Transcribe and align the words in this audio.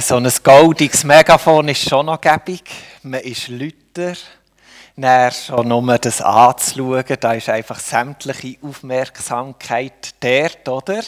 So 0.00 0.16
ein 0.16 0.32
goldiges 0.42 1.04
Megafon 1.04 1.68
ist 1.68 1.86
schon 1.86 2.06
noch 2.06 2.18
gäbig. 2.18 2.62
Man 3.02 3.20
ist 3.20 3.48
Lüter. 3.48 4.14
Dann 4.96 5.30
schon 5.30 5.68
nur 5.68 5.98
das 5.98 6.22
anzuschauen, 6.22 7.04
da 7.20 7.34
ist 7.34 7.50
einfach 7.50 7.78
sämtliche 7.78 8.56
Aufmerksamkeit 8.62 10.14
dort, 10.18 10.66
oder? 10.66 11.02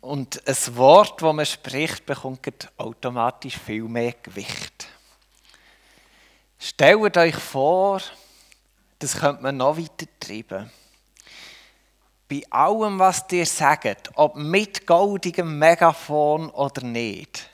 Und 0.00 0.40
ein 0.46 0.76
Wort, 0.76 1.20
das 1.20 1.34
man 1.34 1.44
spricht, 1.44 2.06
bekommt 2.06 2.70
automatisch 2.76 3.58
viel 3.58 3.82
mehr 3.82 4.14
Gewicht. 4.22 4.86
Stellt 6.60 7.16
euch 7.16 7.34
vor, 7.34 8.00
das 9.00 9.18
könnte 9.18 9.42
man 9.42 9.56
noch 9.56 9.76
weiter 9.76 10.06
treiben. 10.20 10.70
Bei 12.28 12.42
allem, 12.50 13.00
was 13.00 13.26
dir 13.26 13.44
sagt, 13.44 14.12
ob 14.14 14.36
mit 14.36 14.86
goldigem 14.86 15.58
Megafon 15.58 16.48
oder 16.50 16.84
nicht, 16.84 17.50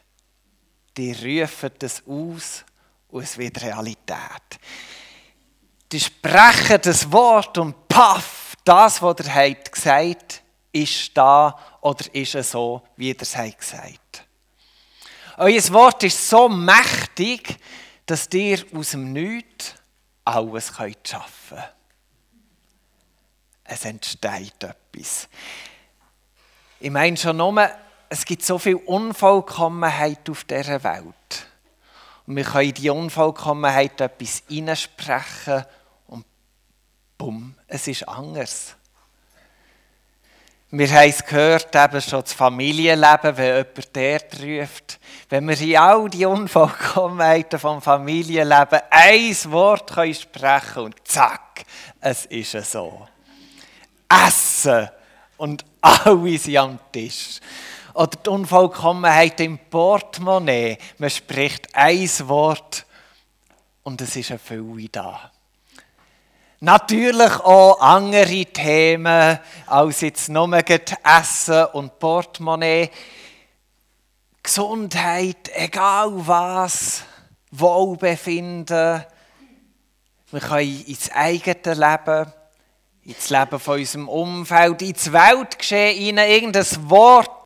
die 0.97 1.13
rufen 1.13 1.71
das 1.79 2.03
aus 2.07 2.65
und 3.09 3.23
es 3.23 3.37
wird 3.39 3.63
Realität. 3.63 4.59
Die 5.91 6.01
sprechen 6.01 6.81
das 6.83 7.11
Wort 7.11 7.59
und 7.59 7.89
paff, 7.89 8.55
das, 8.65 9.01
was 9.03 9.17
ihr 9.21 9.35
habt 9.35 9.73
gesagt, 9.73 10.43
ist 10.73 11.17
da 11.17 11.57
oder 11.81 12.05
ist 12.15 12.35
es 12.35 12.51
so, 12.51 12.83
wie 12.97 13.09
ihr 13.09 13.21
es 13.21 13.37
habt 13.37 13.59
gesagt. 13.59 14.27
Euer 15.37 15.73
Wort 15.73 16.03
ist 16.05 16.29
so 16.29 16.49
mächtig, 16.49 17.57
dass 18.07 18.29
ihr 18.33 18.65
aus 18.75 18.91
dem 18.91 19.13
Nichts 19.13 19.75
alles 20.25 20.69
schaffen 20.69 21.31
könnt. 21.49 21.71
Es 23.65 23.85
entsteht 23.85 24.63
etwas. 24.63 25.29
Ich 26.81 26.91
meine 26.91 27.17
schon 27.17 27.37
nur, 27.37 27.71
es 28.15 28.25
gibt 28.25 28.45
so 28.45 28.59
viel 28.59 28.77
Unvollkommenheit 28.77 30.31
auf 30.31 30.45
dieser 30.45 30.85
Welt. 30.85 31.49
Und 32.27 32.37
wir 32.37 32.45
können 32.45 32.69
in 32.69 32.75
die 32.75 32.89
Unvollkommenheit 32.89 34.01
etwas 34.01 34.45
hineinsprechen 34.49 35.65
und 36.07 36.25
bumm, 37.19 37.57
es 37.67 37.89
ist 37.89 38.09
anders. 38.09 38.77
Wir 40.71 40.89
haben 40.93 41.11
es 41.11 41.25
gehört, 41.25 41.75
eben 41.75 42.01
schon 42.01 42.21
das 42.21 42.33
Familienleben, 42.33 43.37
wenn 43.37 43.67
jemand 43.67 43.97
dort 43.97 44.43
ruft. 44.43 45.01
Wenn 45.29 45.49
wir 45.49 45.61
in 45.61 45.77
all 45.77 46.09
die 46.09 46.25
Unvollkommenheiten 46.25 47.59
vom 47.59 47.83
Familienleben 47.83 48.81
ein 48.91 49.37
Wort 49.51 49.93
können 49.93 50.15
sprechen 50.15 50.85
und 50.85 50.95
zack, 51.03 51.65
es 52.01 52.27
ist 52.27 52.53
so. 52.71 53.09
Essen 54.09 54.89
und 55.37 55.65
alle 55.81 56.39
sind 56.39 56.57
am 56.57 56.79
Tisch. 56.93 57.41
Oder 57.95 58.19
die 58.25 58.29
Unvollkommenheit 58.29 59.41
im 59.41 59.59
Portemonnaie. 59.71 60.79
Man 60.99 61.11
spricht 61.11 61.75
ein 61.75 62.11
Wort 62.25 62.85
und 63.85 64.01
es 64.01 64.17
ist 64.17 64.31
eine 64.31 64.41
Fülle 64.41 64.89
da. 64.89 65.31
Natürlich 66.59 67.33
auch 67.41 67.81
andere 67.81 68.47
Themen 68.47 69.39
als 69.67 70.01
jetzt 70.01 70.29
nur 70.29 70.51
Essen 71.05 71.67
und 71.73 71.99
Portemonnaie. 71.99 72.91
Gesundheit, 74.43 75.51
egal 75.55 76.11
was, 76.15 77.03
Wohlbefinden. 77.51 79.05
Wir 80.31 80.41
können 80.41 80.85
ins 80.87 81.11
eigene 81.13 81.75
Leben, 81.75 82.33
ins 83.05 83.31
Leben 83.31 83.61
von 83.61 83.79
unserem 83.79 84.09
Umfeld, 84.09 84.83
ins 84.83 85.13
Weltgeschehen 85.13 86.19
irgendein 86.19 86.91
Wort 86.91 87.44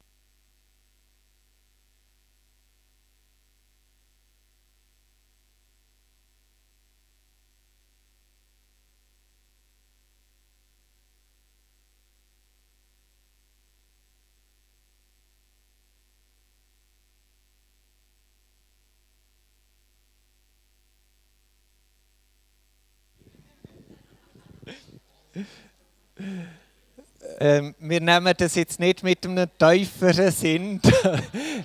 Ähm, 27.49 27.75
wir 27.79 28.03
nehmen 28.03 28.35
das 28.37 28.57
jetzt 28.57 28.79
nicht 28.79 29.03
mit 29.03 29.25
einem 29.25 29.49
tieferen 29.59 30.31
Sinn, 30.31 30.83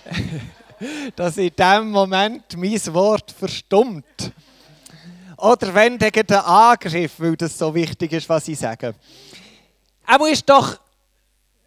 dass 1.17 1.35
in 1.35 1.53
dem 1.53 1.91
Moment 1.91 2.55
mein 2.55 2.93
Wort 2.93 3.29
verstummt. 3.33 4.31
Oder 5.35 5.73
wenn 5.73 5.97
gegen 5.97 6.25
den 6.25 6.37
Angriff, 6.37 7.15
weil 7.17 7.35
das 7.35 7.57
so 7.57 7.75
wichtig 7.75 8.13
ist, 8.13 8.29
was 8.29 8.47
ich 8.47 8.59
sage. 8.59 8.95
Aber 10.05 10.29
ist 10.29 10.47
doch 10.47 10.79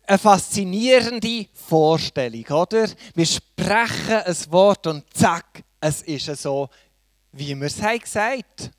eine 0.06 0.16
faszinierende 0.16 1.48
Vorstellung, 1.52 2.46
oder? 2.46 2.88
Wir 3.14 3.26
sprechen 3.26 4.22
ein 4.24 4.36
Wort 4.48 4.86
und 4.86 5.04
zack, 5.12 5.62
es 5.78 6.00
ist 6.00 6.24
so, 6.40 6.70
wie 7.32 7.54
wir 7.54 7.66
es 7.66 7.82
haben 7.82 7.98
gesagt. 7.98 8.70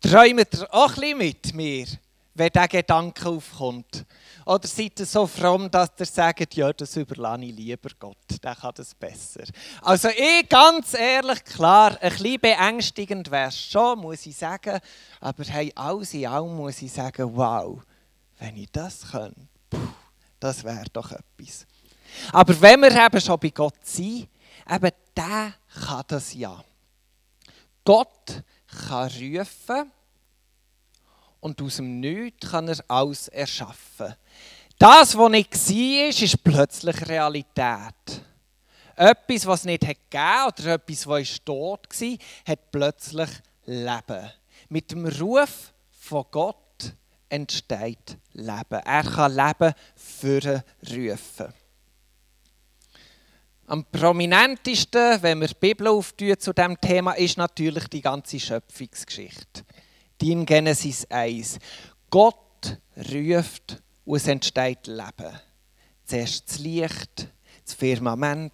Träumt 0.00 0.46
ihr 0.54 0.72
auch 0.72 0.90
ein 0.90 0.94
bisschen 0.94 1.18
mit 1.18 1.54
mir? 1.54 1.86
Wenn 2.34 2.50
dieser 2.50 2.68
Gedanke 2.68 3.28
aufkommt? 3.28 4.04
Oder 4.46 4.66
seid 4.66 4.98
ihr 4.98 5.06
so 5.06 5.26
fromm, 5.26 5.70
dass 5.70 5.90
ihr 5.98 6.06
sagt, 6.06 6.54
ja, 6.54 6.72
das 6.72 6.96
überlasse 6.96 7.44
ich 7.44 7.54
lieber 7.54 7.90
Gott, 7.98 8.16
der 8.42 8.54
kann 8.54 8.72
das 8.74 8.94
besser. 8.94 9.44
Also 9.82 10.08
ich, 10.08 10.48
ganz 10.48 10.94
ehrlich, 10.94 11.44
klar, 11.44 11.96
ein 12.00 12.10
bisschen 12.10 12.40
beängstigend 12.40 13.30
wäre 13.30 13.48
es 13.48 13.60
schon, 13.60 14.00
muss 14.00 14.26
ich 14.26 14.36
sagen. 14.36 14.80
Aber 15.20 15.44
hey, 15.44 15.72
alles 15.74 16.14
in 16.14 16.26
allem 16.26 16.56
muss 16.56 16.80
ich 16.82 16.92
sagen, 16.92 17.36
wow, 17.36 17.80
wenn 18.38 18.56
ich 18.56 18.70
das 18.72 19.10
könnte, 19.10 19.36
das 20.40 20.64
wäre 20.64 20.86
doch 20.92 21.12
etwas. 21.12 21.66
Aber 22.32 22.60
wenn 22.60 22.80
wir 22.80 23.04
eben 23.04 23.20
schon 23.20 23.38
bei 23.38 23.50
Gott 23.50 23.84
sind, 23.84 24.28
eben 24.68 24.90
der 25.16 25.54
kann 25.86 26.04
das 26.08 26.34
ja. 26.34 26.62
Gott 27.84 28.42
kann 28.88 29.10
rufen, 29.10 29.92
und 31.42 31.60
aus 31.60 31.76
dem 31.76 32.00
Nichts 32.00 32.50
kann 32.50 32.68
er 32.68 32.78
alles 32.88 33.28
erschaffen. 33.28 34.14
Das, 34.78 35.16
was 35.18 35.30
nicht 35.30 35.52
war, 35.52 36.08
ist 36.08 36.44
plötzlich 36.44 37.08
Realität. 37.08 38.22
Etwas, 38.94 39.46
was 39.46 39.60
es 39.60 39.66
nicht 39.66 39.80
gegeben 39.80 40.46
oder 40.46 40.74
etwas, 40.74 41.06
was 41.06 41.44
tot 41.44 41.88
war, 41.90 42.18
hat 42.46 42.70
plötzlich 42.70 43.30
Leben. 43.66 44.30
Mit 44.68 44.90
dem 44.92 45.06
Ruf 45.06 45.72
von 45.90 46.24
Gott 46.30 46.56
entsteht 47.28 48.16
Leben. 48.32 48.80
Er 48.84 49.02
kann 49.02 49.34
Leben 49.34 49.74
für 49.96 50.62
rufen. 50.90 51.52
Am 53.66 53.84
prominentesten, 53.84 55.22
wenn 55.22 55.40
wir 55.40 55.48
die 55.48 55.54
Bibel 55.58 55.88
auftun 55.88 56.38
zu 56.38 56.52
diesem 56.52 56.80
Thema, 56.80 57.12
ist 57.12 57.36
natürlich 57.36 57.88
die 57.88 58.02
ganze 58.02 58.38
Schöpfungsgeschichte 58.38 59.64
die 60.22 60.30
in 60.30 60.46
Genesis 60.46 61.04
1. 61.10 61.58
Gott 62.08 62.78
ruft 63.12 63.82
und 64.04 64.16
es 64.16 64.28
entsteht 64.28 64.86
Leben. 64.86 65.40
Zuerst 66.04 66.48
das 66.48 66.58
Licht, 66.60 67.28
das 67.64 67.74
Firmament, 67.74 68.52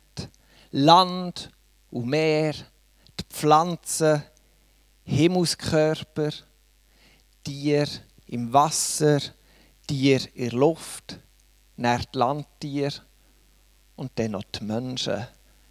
Land 0.70 1.50
und 1.90 2.06
Meer, 2.06 2.54
die 2.54 3.24
Pflanzen, 3.28 4.22
Himmelskörper, 5.04 6.30
Tier 7.44 7.86
im 8.28 8.50
Wasser, 8.50 9.20
Tier 9.86 10.20
in 10.34 10.50
der 10.50 10.58
Luft, 10.58 11.18
dann 11.76 12.00
die 12.14 12.18
Landtier 12.18 12.92
und 13.96 14.10
dann 14.14 14.30
noch 14.30 14.44
die 14.44 14.64
Menschen. 14.64 15.26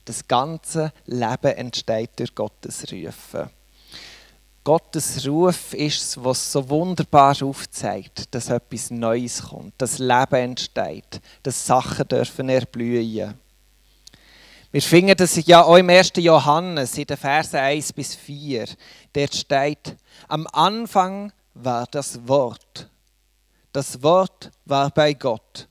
Das 0.06 0.28
ganze 0.28 0.94
Leben 1.06 1.56
entsteht 1.56 2.12
durch 2.20 2.36
Gottes 2.36 2.86
Rufen. 2.92 3.57
Gottes 4.68 5.26
Ruf 5.26 5.74
ist 5.74 6.02
es, 6.02 6.22
was 6.22 6.52
so 6.52 6.70
wunderbar 6.70 7.42
aufzeigt, 7.42 8.36
dass 8.36 8.50
etwas 8.50 8.92
Neues 8.92 9.42
kommt, 9.42 9.74
dass 9.78 9.98
Leben 9.98 10.36
entsteht, 10.36 11.22
dass 11.42 11.66
Sachen 11.66 12.06
dürfen 12.06 12.50
erblühen. 12.50 13.36
Wir 14.70 14.82
finden 14.82 15.16
das 15.16 15.38
ja 15.46 15.64
auch 15.64 15.78
im 15.78 15.90
1. 15.90 16.12
Johannes, 16.18 16.98
in 16.98 17.06
den 17.06 17.16
Versen 17.16 17.56
1 17.56 17.94
bis 17.94 18.14
4. 18.16 18.66
Dort 19.14 19.36
steht, 19.36 19.96
am 20.28 20.46
Anfang 20.52 21.32
war 21.54 21.88
das 21.90 22.28
Wort. 22.28 22.90
Das 23.72 24.04
Wort 24.04 24.52
war 24.66 24.90
bei 24.90 25.14
Gott 25.14 25.70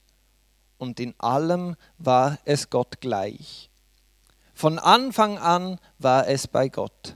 und 0.78 1.00
in 1.00 1.12
allem 1.18 1.76
war 1.98 2.38
es 2.46 2.70
Gott 2.70 2.98
gleich. 3.02 3.68
Von 4.54 4.78
Anfang 4.78 5.36
an 5.36 5.78
war 5.98 6.26
es 6.26 6.48
bei 6.48 6.70
Gott. 6.70 7.14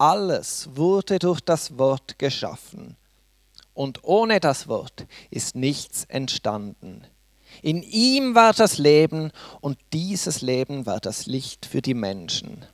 Alles 0.00 0.66
wurde 0.76 1.18
durch 1.18 1.42
das 1.42 1.76
Wort 1.76 2.18
geschaffen. 2.18 2.96
Und 3.74 4.02
ohne 4.02 4.40
das 4.40 4.66
Wort 4.66 5.06
ist 5.28 5.54
nichts 5.54 6.06
entstanden. 6.06 7.06
In 7.60 7.82
ihm 7.82 8.34
war 8.34 8.54
das 8.54 8.78
Leben 8.78 9.30
und 9.60 9.78
dieses 9.92 10.40
Leben 10.40 10.86
war 10.86 11.00
das 11.00 11.26
Licht 11.26 11.66
für 11.66 11.82
die 11.82 11.92
Menschen. 11.92 12.64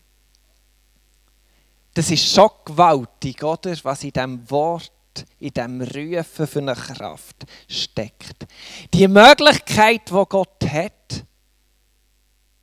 Das 1.94 2.12
ist 2.12 2.32
schon 2.32 2.50
gewaltig, 2.64 3.43
oder? 3.43 3.75
Was 3.82 4.05
in 4.05 4.12
dem 4.12 4.49
Wort, 4.49 4.93
in 5.40 5.52
dem 5.52 5.82
Rufen 5.82 6.46
für 6.46 6.61
eine 6.61 6.75
Kraft 6.75 7.44
steckt. 7.67 8.46
Die 8.94 9.08
Möglichkeit, 9.08 10.12
wo 10.12 10.26
Gott 10.26 10.62
hat, 10.70 11.25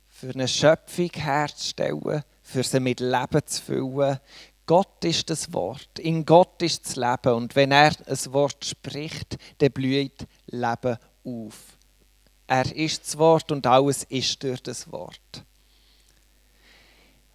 für 0.08 0.30
eine 0.30 0.48
Schöpfung 0.48 1.10
herzustellen, 1.12 2.22
für 2.44 2.62
sie 2.62 2.78
mit 2.78 3.00
Leben 3.00 3.46
zu 3.46 3.62
füllen. 3.62 4.20
Gott 4.66 5.04
ist 5.04 5.28
das 5.28 5.52
Wort. 5.52 5.98
In 5.98 6.24
Gott 6.24 6.62
ist 6.62 6.86
das 6.86 6.96
Leben. 6.96 7.34
Und 7.34 7.54
wenn 7.56 7.70
er 7.70 7.92
ein 8.06 8.32
Wort 8.32 8.64
spricht, 8.64 9.36
dann 9.58 9.72
blüht 9.72 10.26
Leben 10.46 10.96
auf. 11.24 11.78
Er 12.46 12.74
ist 12.74 13.06
das 13.06 13.18
Wort 13.18 13.52
und 13.52 13.66
alles 13.66 14.04
ist 14.04 14.42
durch 14.42 14.62
das 14.62 14.90
Wort. 14.92 15.44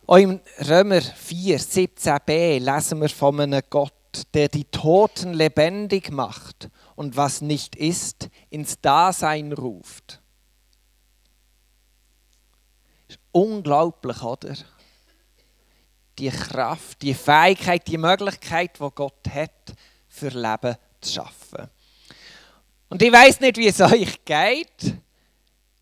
Auch 0.08 0.18
im 0.18 0.40
Römer 0.68 1.02
4, 1.02 1.60
17b 1.60 2.60
lesen 2.60 3.02
wir 3.02 3.10
von 3.10 3.40
einem 3.40 3.62
Gott, 3.70 3.94
der 4.34 4.48
die 4.48 4.66
Toten 4.66 5.34
lebendig 5.34 6.12
macht 6.12 6.70
und 6.96 7.16
was 7.16 7.42
nicht 7.42 7.76
ist, 7.76 8.30
ins 8.50 8.82
Dasein 8.82 9.54
ruft. 9.54 10.20
Ist 13.08 13.20
unglaublich, 13.32 14.24
oder? 14.24 14.56
Die 16.20 16.30
Kraft, 16.30 17.02
die 17.02 17.14
Fähigkeit, 17.14 17.88
die 17.88 17.98
Möglichkeit, 17.98 18.72
die 18.80 18.90
Gott 18.94 19.28
hat, 19.34 19.74
für 20.08 20.30
Leben 20.30 20.76
zu 21.00 21.14
schaffen. 21.14 21.70
Und 22.90 23.02
ich 23.02 23.12
weiß 23.12 23.40
nicht, 23.40 23.58
wie 23.58 23.68
es 23.68 23.80
euch 23.82 24.24
geht, 24.26 24.96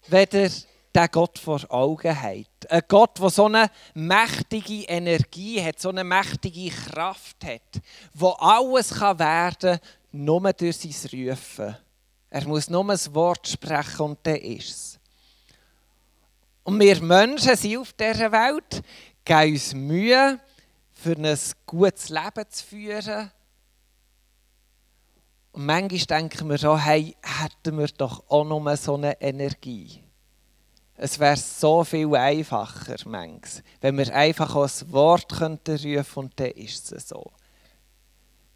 wenn 0.08 0.28
ihr 0.32 0.52
den 0.98 1.08
Gott 1.12 1.38
vor 1.40 1.62
Augen 1.70 2.22
hat. 2.22 2.72
Ein 2.72 2.82
Gott, 2.88 3.20
der 3.20 3.30
so 3.30 3.46
eine 3.46 3.70
mächtige 3.94 4.84
Energie 4.84 5.64
hat, 5.64 5.80
so 5.80 5.90
eine 5.90 6.04
mächtige 6.04 6.70
Kraft 6.70 7.44
hat, 7.44 7.82
wo 8.14 8.30
alles 8.30 9.00
werden 9.00 9.80
kann, 9.80 9.80
nur 10.12 10.54
durch 10.54 10.78
sein 10.78 11.10
Rufen. 11.12 11.78
Er 12.30 12.48
muss 12.48 12.70
nur 12.70 12.90
ein 12.90 13.16
Wort 13.16 13.48
sprechen 13.48 14.02
und 14.02 14.20
dann 14.24 14.36
ist 14.36 14.70
es. 14.70 15.00
Und 16.64 16.80
wir 16.80 17.02
Menschen 17.02 17.56
sind 17.56 17.78
auf 17.78 17.94
dieser 17.94 18.32
Welt, 18.32 18.84
geben 19.28 19.52
uns 19.52 19.74
Mühe, 19.74 20.40
für 20.94 21.16
ein 21.16 21.38
gutes 21.66 22.10
Leben 22.10 22.50
zu 22.50 22.66
führen. 22.66 23.32
Und 25.52 25.66
manchmal 25.66 26.20
denken 26.22 26.50
wir 26.50 26.58
so, 26.58 26.78
hey, 26.78 27.16
hätten 27.22 27.78
wir 27.78 27.88
doch 27.88 28.24
auch 28.30 28.46
nur 28.46 28.78
so 28.78 28.96
eine 28.96 29.20
Energie. 29.22 30.04
Es 30.96 31.20
wäre 31.20 31.38
so 31.38 31.84
viel 31.84 32.16
einfacher, 32.16 32.96
manchmal, 33.06 33.64
wenn 33.82 33.98
wir 33.98 34.16
einfach 34.16 34.56
ein 34.56 34.92
Wort 34.92 35.30
könnten 35.30 35.78
rufen 35.78 36.20
und 36.20 36.40
dann 36.40 36.52
ist 36.52 36.92
es 36.92 37.10
so. 37.10 37.32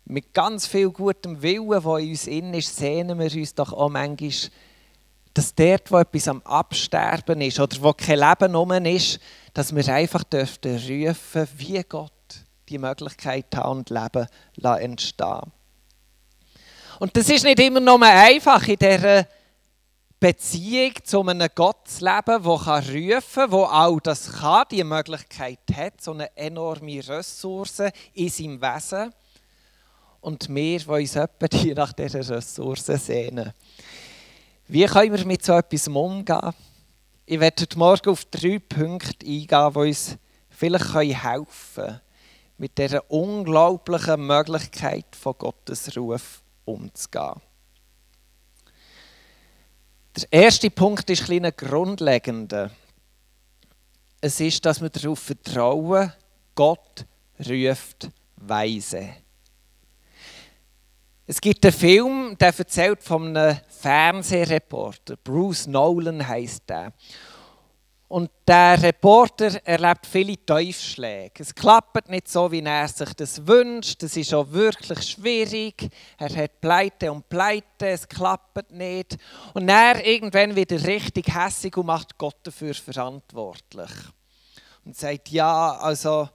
Mit 0.05 0.33
ganz 0.33 0.65
viel 0.65 0.89
gutem 0.89 1.41
Willen, 1.41 1.69
der 1.69 1.97
in 1.97 2.09
uns 2.09 2.27
innen 2.27 2.53
ist, 2.55 2.75
sehnen 2.75 3.19
wir 3.19 3.31
uns 3.31 3.53
doch 3.53 3.73
auch 3.73 3.89
manchmal, 3.89 4.51
dass 5.33 5.55
dort, 5.55 5.91
wo 5.91 5.97
etwas 5.99 6.27
am 6.27 6.41
Absterben 6.43 7.41
ist 7.41 7.59
oder 7.59 7.77
wo 7.81 7.93
kein 7.93 8.19
Leben 8.19 8.55
rum 8.55 8.71
ist, 8.71 9.19
dass 9.53 9.75
wir 9.75 9.87
einfach 9.93 10.23
dürften 10.23 10.75
rufen, 10.77 11.47
wie 11.57 11.81
Gott 11.83 12.11
die 12.69 12.77
Möglichkeit 12.77 13.47
haben 13.55 13.79
und 13.79 13.89
Leben 13.89 14.27
entstehen 14.63 15.51
Und 16.99 17.15
das 17.15 17.29
ist 17.29 17.43
nicht 17.43 17.59
immer 17.59 17.79
nur 17.79 18.01
einfach 18.01 18.67
in 18.67 18.77
dieser 18.77 19.27
Beziehung 20.19 20.93
zu 21.03 21.21
einem 21.21 21.49
Gott 21.55 21.87
zu 21.87 22.05
der 22.05 22.21
rufen 22.23 22.69
kann, 22.69 23.49
der 23.49 23.59
auch 23.59 23.99
das 23.99 24.31
kann, 24.31 24.65
die 24.69 24.83
Möglichkeit 24.83 25.59
hat, 25.73 25.99
so 25.99 26.11
eine 26.11 26.35
enorme 26.37 27.07
Ressource 27.07 27.81
in 28.13 28.29
seinem 28.29 28.61
Wesen. 28.61 29.11
Und 30.19 30.47
wir, 30.53 30.77
die 30.77 30.87
uns 30.87 31.15
etwa 31.15 31.47
nach 31.73 31.93
dieser 31.93 32.35
Ressource 32.35 32.85
sehnen. 32.85 33.51
Wie 34.71 34.85
können 34.85 35.11
wir 35.11 35.25
mit 35.25 35.43
so 35.43 35.51
etwas 35.51 35.89
umgehen? 35.89 36.53
Ich 37.25 37.41
werde 37.41 37.63
heute 37.63 37.77
Morgen 37.77 38.09
auf 38.09 38.23
drei 38.23 38.57
Punkte 38.57 39.25
eingehen, 39.25 39.73
die 39.73 39.79
uns 39.79 40.17
vielleicht 40.47 40.95
helfen 40.95 41.47
können, 41.75 42.01
mit 42.57 42.77
dieser 42.77 43.11
unglaublichen 43.11 44.25
Möglichkeit 44.25 45.07
von 45.13 45.35
Gottes 45.37 45.97
Ruf 45.97 46.41
umzugehen. 46.63 47.41
Der 50.15 50.31
erste 50.31 50.69
Punkt 50.69 51.09
ist 51.09 51.29
ein 51.29 51.51
grundlegender. 51.57 52.71
Es 54.21 54.39
ist, 54.39 54.65
dass 54.65 54.81
wir 54.81 54.89
darauf 54.89 55.19
vertrauen, 55.19 56.13
Gott 56.55 57.05
ruft 57.45 58.09
Weise. 58.37 59.15
Es 61.31 61.39
gibt 61.39 61.65
einen 61.65 61.73
Film, 61.73 62.37
der 62.37 62.53
erzählt 62.59 63.01
von 63.01 63.37
einem 63.37 63.57
Fernsehreporter. 63.69 65.15
Bruce 65.15 65.65
Nolan 65.65 66.27
heißt 66.27 66.63
der. 66.67 66.91
Und 68.09 68.29
der 68.45 68.83
Reporter 68.83 69.65
erlebt 69.65 70.05
viele 70.05 70.45
Teufschläge. 70.45 71.31
Es 71.41 71.55
klappt 71.55 72.09
nicht 72.09 72.27
so, 72.27 72.51
wie 72.51 72.59
er 72.59 72.85
sich 72.89 73.13
das 73.13 73.47
wünscht. 73.47 74.03
Es 74.03 74.17
ist 74.17 74.33
auch 74.33 74.51
wirklich 74.51 75.01
schwierig. 75.03 75.87
Er 76.17 76.35
hat 76.35 76.59
Pleite 76.59 77.09
und 77.09 77.29
Pleite, 77.29 77.87
es 77.87 78.09
klappt 78.09 78.69
nicht. 78.69 79.17
Und 79.53 79.69
er 79.69 80.05
irgendwann 80.05 80.53
wieder 80.53 80.85
richtig 80.85 81.33
hässig 81.33 81.77
und 81.77 81.85
macht 81.85 82.17
Gott 82.17 82.39
dafür 82.43 82.73
verantwortlich. 82.73 83.91
Und 84.83 84.97
sagt, 84.97 85.29
ja, 85.29 85.77
also 85.77 86.27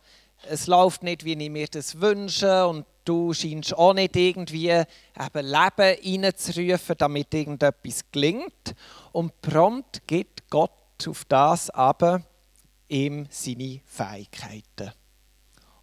es 0.48 0.66
läuft 0.66 1.02
nicht, 1.02 1.25
wie 1.25 1.32
ich 1.32 1.50
mir 1.50 1.66
das 1.69 2.00
wünsche 2.00 2.66
und 2.66 2.87
du 3.04 3.32
scheinst 3.32 3.76
auch 3.76 3.94
nicht 3.94 4.16
irgendwie 4.16 4.70
eben 4.70 4.87
Leben 5.34 6.25
reinzurufen, 6.25 6.96
damit 6.98 7.32
irgendetwas 7.32 8.04
gelingt. 8.12 8.75
Und 9.12 9.40
prompt 9.40 10.02
gibt 10.06 10.48
Gott 10.50 10.70
auf 11.06 11.25
das 11.25 11.70
aber 11.70 12.22
ihm 12.88 13.26
seine 13.31 13.81
Fähigkeiten. 13.84 14.93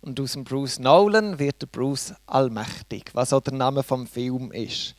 Und 0.02 0.20
aus 0.20 0.34
dem 0.34 0.44
Bruce 0.44 0.80
Nolan 0.80 1.40
wird 1.40 1.62
der 1.62 1.68
Bruce 1.68 2.14
allmächtig, 2.26 3.12
was 3.14 3.32
auch 3.32 3.42
der 3.42 3.54
Name 3.54 3.84
vom 3.84 4.06
Film 4.06 4.52
ist. 4.52 4.96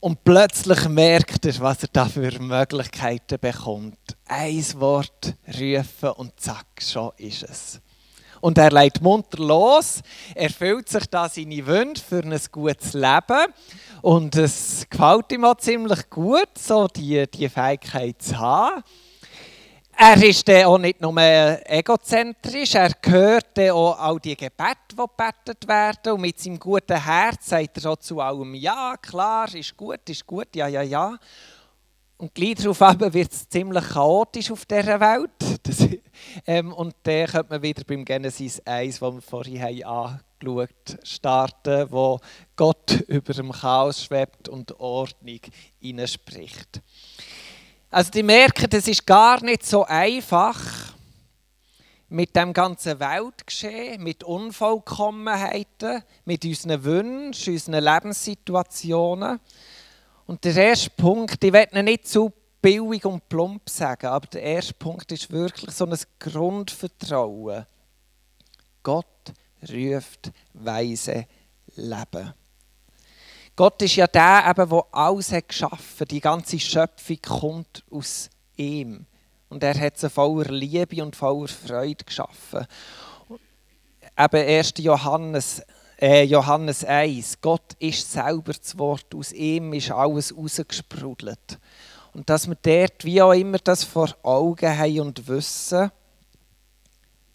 Und 0.00 0.24
plötzlich 0.24 0.88
merkt 0.88 1.44
er, 1.44 1.60
was 1.60 1.82
er 1.82 1.90
da 1.92 2.06
für 2.06 2.40
Möglichkeiten 2.40 3.38
bekommt. 3.38 3.98
Ein 4.24 4.64
Wort 4.76 5.36
rufen 5.46 6.10
und 6.16 6.40
zack, 6.40 6.80
schon 6.80 7.12
ist 7.18 7.42
es. 7.42 7.80
Und 8.40 8.58
er 8.58 8.70
legt 8.70 9.02
munter 9.02 9.42
los, 9.42 10.00
erfüllt 10.34 10.88
sich 10.88 11.06
da 11.06 11.28
seine 11.28 11.66
Wünsche 11.66 12.02
für 12.02 12.22
ein 12.22 12.38
gutes 12.50 12.94
Leben. 12.94 13.52
Und 14.02 14.34
es 14.36 14.86
gefällt 14.88 15.32
ihm 15.32 15.44
auch 15.44 15.56
ziemlich 15.56 16.08
gut, 16.08 16.48
so 16.58 16.86
die, 16.88 17.26
die 17.30 17.48
Fähigkeit 17.48 18.20
zu 18.22 18.38
haben. 18.38 18.82
Er 20.02 20.22
ist 20.22 20.48
dann 20.48 20.64
auch 20.64 20.78
nicht 20.78 21.02
nur 21.02 21.14
egozentrisch, 21.18 22.74
er 22.74 22.90
hört 23.04 23.48
dann 23.52 23.70
auch 23.72 23.98
all 23.98 24.18
die 24.18 24.34
Gebete, 24.34 24.76
die 24.90 24.96
gebetet 24.96 25.68
werden. 25.68 26.14
Und 26.14 26.22
mit 26.22 26.38
seinem 26.38 26.58
guten 26.58 27.04
Herz 27.04 27.50
sagt 27.50 27.76
er 27.76 27.90
auch 27.90 27.96
zu 27.96 28.18
allem 28.18 28.54
Ja, 28.54 28.94
klar, 28.96 29.54
ist 29.54 29.76
gut, 29.76 30.00
ist 30.08 30.26
gut, 30.26 30.56
ja, 30.56 30.68
ja, 30.68 30.80
ja. 30.80 31.18
Und 32.16 32.34
gleich 32.34 32.54
darauf 32.54 32.80
wird 32.80 33.30
es 33.30 33.46
ziemlich 33.46 33.84
chaotisch 33.88 34.50
auf 34.50 34.64
dieser 34.64 35.00
Welt. 35.00 35.30
Das, 35.62 35.86
ähm, 36.46 36.72
und 36.72 36.94
dann 37.02 37.26
könnte 37.26 37.50
man 37.50 37.62
wieder 37.62 37.84
beim 37.84 38.04
Genesis 38.04 38.60
1, 38.64 39.00
das 39.00 39.14
wir 39.14 39.22
vorhin 39.22 39.62
haben, 39.62 39.84
angeschaut 39.84 40.98
starten, 41.02 41.86
wo 41.90 42.20
Gott 42.56 43.00
über 43.08 43.32
dem 43.32 43.52
Chaos 43.52 44.04
schwebt 44.04 44.48
und 44.48 44.78
Ordnung 44.80 45.40
spricht. 46.06 46.80
Also 47.90 48.10
die 48.10 48.22
merken, 48.22 48.70
das 48.70 48.86
ist 48.86 49.06
gar 49.06 49.42
nicht 49.42 49.66
so 49.66 49.84
einfach 49.84 50.94
mit 52.08 52.34
dem 52.34 52.52
ganzen 52.52 52.98
Weltgeschehen, 52.98 54.02
mit 54.02 54.24
Unvollkommenheiten, 54.24 56.02
mit 56.24 56.44
unseren 56.44 56.82
Wünschen, 56.84 57.52
unseren 57.54 57.84
Lebenssituationen. 57.84 59.40
Und 60.26 60.44
der 60.44 60.56
erste 60.56 60.90
Punkt, 60.90 61.42
ich 61.42 61.52
werde 61.52 61.82
nicht 61.82 62.06
zu 62.06 62.32
billig 62.60 63.04
und 63.04 63.28
plump 63.28 63.68
sagen, 63.68 64.06
aber 64.06 64.26
der 64.26 64.42
erste 64.42 64.74
Punkt 64.74 65.10
ist 65.12 65.30
wirklich 65.30 65.70
so 65.74 65.86
ein 65.86 65.96
Grundvertrauen. 66.18 67.66
Gott 68.82 69.32
ruft 69.68 70.32
weise 70.54 71.26
Leben. 71.76 72.34
Gott 73.56 73.82
ist 73.82 73.96
ja 73.96 74.06
der, 74.06 74.54
der 74.54 74.84
alles 74.92 75.32
hat 75.32 75.48
geschaffen 75.48 76.00
hat. 76.00 76.10
Die 76.10 76.20
ganze 76.20 76.58
Schöpfung 76.58 77.20
kommt 77.20 77.84
aus 77.90 78.30
ihm. 78.56 79.06
Und 79.48 79.62
er 79.62 79.78
hat 79.78 79.98
sie 79.98 80.08
voller 80.08 80.50
Liebe 80.50 81.02
und 81.02 81.16
voller 81.16 81.48
Freude 81.48 82.04
geschaffen. 82.04 82.66
Eben 84.16 84.48
1. 84.48 84.74
Johannes 84.78 85.62
äh, 86.00 86.22
Johannes 86.22 86.82
1, 86.82 87.42
Gott 87.42 87.74
ist 87.78 88.10
selber 88.10 88.54
das 88.54 88.78
Wort, 88.78 89.14
aus 89.14 89.32
ihm 89.32 89.74
ist 89.74 89.90
alles 89.90 90.34
rausgesprudelt. 90.34 91.58
Und 92.12 92.28
dass 92.28 92.48
wir 92.48 92.56
dort 92.60 93.04
wie 93.04 93.22
auch 93.22 93.32
immer 93.32 93.58
das 93.58 93.84
vor 93.84 94.14
Augen 94.22 94.76
haben 94.76 95.00
und 95.00 95.28
wissen, 95.28 95.90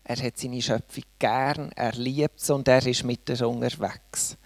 er 0.08 0.22
hat 0.22 0.38
seine 0.38 0.62
Schöpfung 0.62 1.04
gern, 1.18 1.72
er 1.76 1.94
liebt 1.94 2.40
sie 2.40 2.54
und 2.54 2.68
er 2.68 2.86
ist 2.86 3.04
mit 3.04 3.28
ihr 3.28 3.48
unterwegs. 3.48 4.38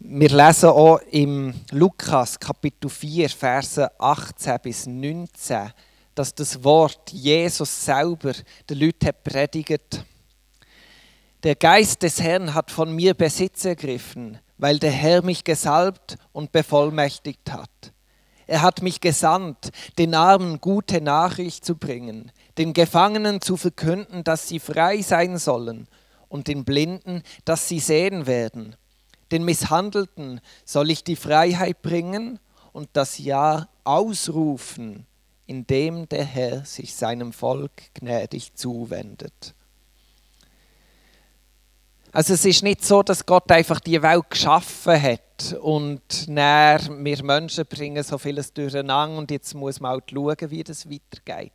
Wir 0.00 0.28
lesen 0.28 0.68
auch 0.68 0.98
im 1.12 1.54
Lukas 1.70 2.38
Kapitel 2.38 2.90
4, 2.90 3.30
Verse 3.30 3.90
18 3.98 4.58
bis 4.62 4.86
19, 4.86 5.72
dass 6.14 6.34
das 6.34 6.62
Wort 6.62 7.10
Jesus 7.10 7.86
selber 7.86 8.34
den 8.68 8.80
Leuten 8.80 9.06
hat 9.06 9.24
predigt. 9.24 10.04
Der 11.42 11.54
Geist 11.54 12.02
des 12.02 12.20
Herrn 12.20 12.52
hat 12.52 12.70
von 12.70 12.94
mir 12.94 13.14
Besitz 13.14 13.64
ergriffen, 13.64 14.38
weil 14.58 14.78
der 14.78 14.90
Herr 14.90 15.22
mich 15.22 15.44
gesalbt 15.44 16.16
und 16.32 16.52
bevollmächtigt 16.52 17.52
hat. 17.52 17.70
Er 18.46 18.62
hat 18.62 18.82
mich 18.82 19.00
gesandt, 19.00 19.70
den 19.98 20.14
Armen 20.14 20.60
gute 20.60 21.00
Nachricht 21.00 21.64
zu 21.64 21.76
bringen, 21.76 22.30
den 22.58 22.72
Gefangenen 22.74 23.40
zu 23.40 23.56
verkünden, 23.56 24.22
dass 24.22 24.48
sie 24.48 24.60
frei 24.60 25.00
sein 25.02 25.38
sollen, 25.38 25.88
und 26.28 26.48
den 26.48 26.64
Blinden, 26.64 27.22
dass 27.44 27.68
sie 27.68 27.78
sehen 27.78 28.26
werden 28.26 28.76
den 29.34 29.44
Misshandelten 29.44 30.40
soll 30.64 30.90
ich 30.90 31.02
die 31.02 31.16
Freiheit 31.16 31.82
bringen 31.82 32.38
und 32.72 32.88
das 32.92 33.18
Ja 33.18 33.68
ausrufen, 33.82 35.06
indem 35.46 36.08
der 36.08 36.24
Herr 36.24 36.64
sich 36.64 36.94
seinem 36.94 37.32
Volk 37.32 37.92
gnädig 37.94 38.54
zuwendet. 38.54 39.56
Also 42.14 42.34
es 42.34 42.44
ist 42.44 42.62
nicht 42.62 42.84
so, 42.84 43.02
dass 43.02 43.26
Gott 43.26 43.50
einfach 43.50 43.80
die 43.80 44.00
Welt 44.00 44.30
geschaffen 44.30 45.02
hat 45.02 45.56
und 45.60 46.28
näher 46.28 46.78
wir 46.88 47.24
Menschen 47.24 47.66
bringen 47.66 48.04
so 48.04 48.18
vieles 48.18 48.52
durcheinander 48.52 49.18
und 49.18 49.32
jetzt 49.32 49.52
muss 49.52 49.80
man 49.80 49.98
auch 49.98 50.02
schauen, 50.08 50.48
wie 50.48 50.62
das 50.62 50.88
weitergeht. 50.88 51.54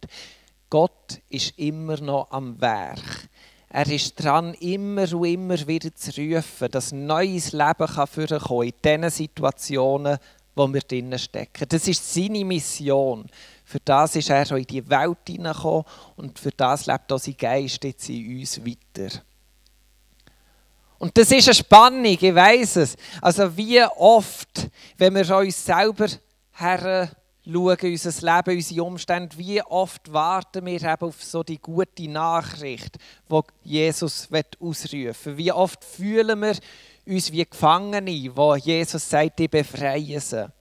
Gott 0.69 1.21
ist 1.29 1.57
immer 1.57 2.01
noch 2.01 2.29
am 2.31 2.59
Werk. 2.59 3.29
Er 3.69 3.87
ist 3.87 4.21
dran, 4.21 4.53
immer 4.55 5.09
und 5.13 5.27
immer 5.27 5.65
wieder 5.65 5.95
zu 5.95 6.11
rufen, 6.19 6.69
dass 6.69 6.91
neues 6.91 7.53
Leben 7.53 7.87
kann 7.87 8.63
in 8.63 8.73
diesen 8.83 9.09
Situationen, 9.11 10.17
wo 10.55 10.67
wir 10.73 10.81
drinnen 10.81 11.19
stecken. 11.19 11.69
Das 11.69 11.87
ist 11.87 12.13
seine 12.13 12.43
Mission. 12.43 13.27
Für 13.63 13.79
das 13.85 14.17
ist 14.17 14.29
er 14.29 14.51
in 14.51 14.65
die 14.65 14.89
Welt 14.89 15.19
hineingekommen 15.25 15.85
und 16.17 16.37
für 16.37 16.51
das 16.51 16.85
lebt 16.85 17.13
auch 17.13 17.17
sein 17.17 17.37
Geist 17.37 17.81
jetzt 17.85 18.09
in 18.09 18.39
uns 18.39 18.59
weiter. 18.59 19.21
Und 20.99 21.17
das 21.17 21.31
ist 21.31 21.47
eine 21.47 21.55
Spannung, 21.55 22.05
ich 22.05 22.21
weiß 22.21 22.75
es. 22.75 22.97
Also 23.21 23.55
wie 23.55 23.81
oft, 23.81 24.69
wenn 24.97 25.15
wir 25.15 25.37
uns 25.37 25.65
selber 25.65 26.07
her 26.53 27.09
schauen, 27.45 27.77
unser 27.81 28.35
Leben, 28.35 28.57
unsere 28.57 28.83
Umstände, 28.83 29.37
wie 29.37 29.61
oft 29.63 30.11
warten 30.11 30.65
wir 30.65 30.83
eben 30.83 31.07
auf 31.07 31.23
so 31.23 31.41
die 31.41 31.57
gute 31.57 32.09
Nachricht, 32.09 32.97
die 33.31 33.41
Jesus 33.63 34.27
ausrufen 34.59 35.15
will. 35.25 35.37
Wie 35.37 35.51
oft 35.53 35.83
fühlen 35.85 36.41
wir 36.41 36.55
uns 37.07 37.31
wie 37.31 37.45
Gefangene, 37.45 38.31
wo 38.35 38.55
Jesus 38.55 39.09
sagt, 39.09 39.39
ich 39.39 39.49
befreie 39.49 40.19
sie. 40.19 40.51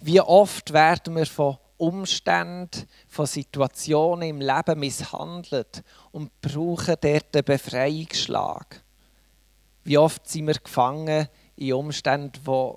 Wie 0.00 0.20
oft 0.20 0.72
werden 0.72 1.16
wir 1.16 1.26
von 1.26 1.58
Umständen, 1.76 2.88
von 3.08 3.26
Situationen 3.26 4.30
im 4.30 4.40
Leben 4.40 4.80
misshandelt 4.80 5.82
und 6.12 6.30
brauchen 6.40 6.96
dort 7.00 7.36
einen 7.36 7.44
Befreiungsschlag. 7.44 8.82
Wie 9.86 9.98
oft 9.98 10.28
sind 10.28 10.48
wir 10.48 10.54
gefangen 10.54 11.28
in 11.54 11.72
Umständen, 11.74 12.32
die, 12.32 12.70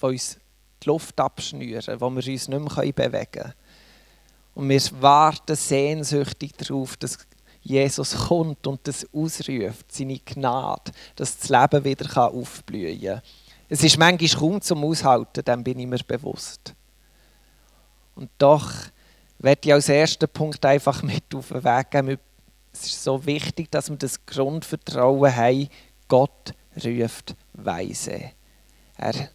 die 0.00 0.06
uns 0.06 0.38
die 0.82 0.88
Luft 0.88 1.20
abschnüren, 1.20 2.00
wo 2.00 2.08
wir 2.08 2.26
uns 2.26 2.48
nicht 2.48 2.48
mehr 2.48 2.92
bewegen 2.92 3.30
können. 3.30 3.54
Und 4.54 4.68
wir 4.70 4.80
warten 5.02 5.54
sehnsüchtig 5.54 6.52
darauf, 6.56 6.96
dass 6.96 7.18
Jesus 7.60 8.16
kommt 8.28 8.66
und 8.66 8.80
das 8.88 9.06
ausruft, 9.12 9.92
seine 9.92 10.20
Gnade, 10.20 10.90
dass 11.16 11.38
das 11.38 11.50
Leben 11.50 11.84
wieder 11.84 12.32
aufblühen 12.32 13.00
kann. 13.00 13.22
Es 13.68 13.84
ist 13.84 13.98
manchmal 13.98 14.40
kaum 14.40 14.60
zum 14.62 14.84
Aushalten, 14.84 15.44
dem 15.44 15.62
bin 15.62 15.78
ich 15.78 15.86
mir 15.86 15.98
bewusst. 15.98 16.74
Und 18.14 18.30
doch 18.38 18.72
werde 19.38 19.60
ich 19.68 19.72
als 19.74 19.90
ersten 19.90 20.28
Punkt 20.30 20.64
einfach 20.64 21.02
mit 21.02 21.34
auf 21.34 21.48
den 21.48 21.62
Weg 21.62 21.90
geben. 21.90 22.18
Es 22.72 22.86
ist 22.86 23.04
so 23.04 23.26
wichtig, 23.26 23.70
dass 23.70 23.90
wir 23.90 23.96
das 23.96 24.24
Grundvertrauen 24.24 25.36
haben, 25.36 25.68
Gott 26.08 26.54
ruft 26.84 27.34
Weise. 27.52 28.32
Er 28.96 29.30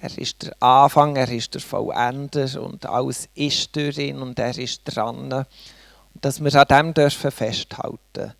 er 0.00 0.16
ist 0.16 0.42
der 0.42 0.62
Anfang, 0.62 1.16
er 1.16 1.28
ist 1.28 1.54
der 1.54 1.60
Vollender 1.60 2.62
und 2.62 2.86
alles 2.86 3.28
ist 3.34 3.74
durch 3.74 3.98
ihn 3.98 4.22
und 4.22 4.38
er 4.38 4.56
ist 4.56 4.82
dran. 4.84 5.32
Und 5.32 5.46
dass 6.14 6.42
wir 6.42 6.54
an 6.54 6.68
dem 6.68 6.94
dürfen 6.94 7.32
festhalten. 7.32 8.32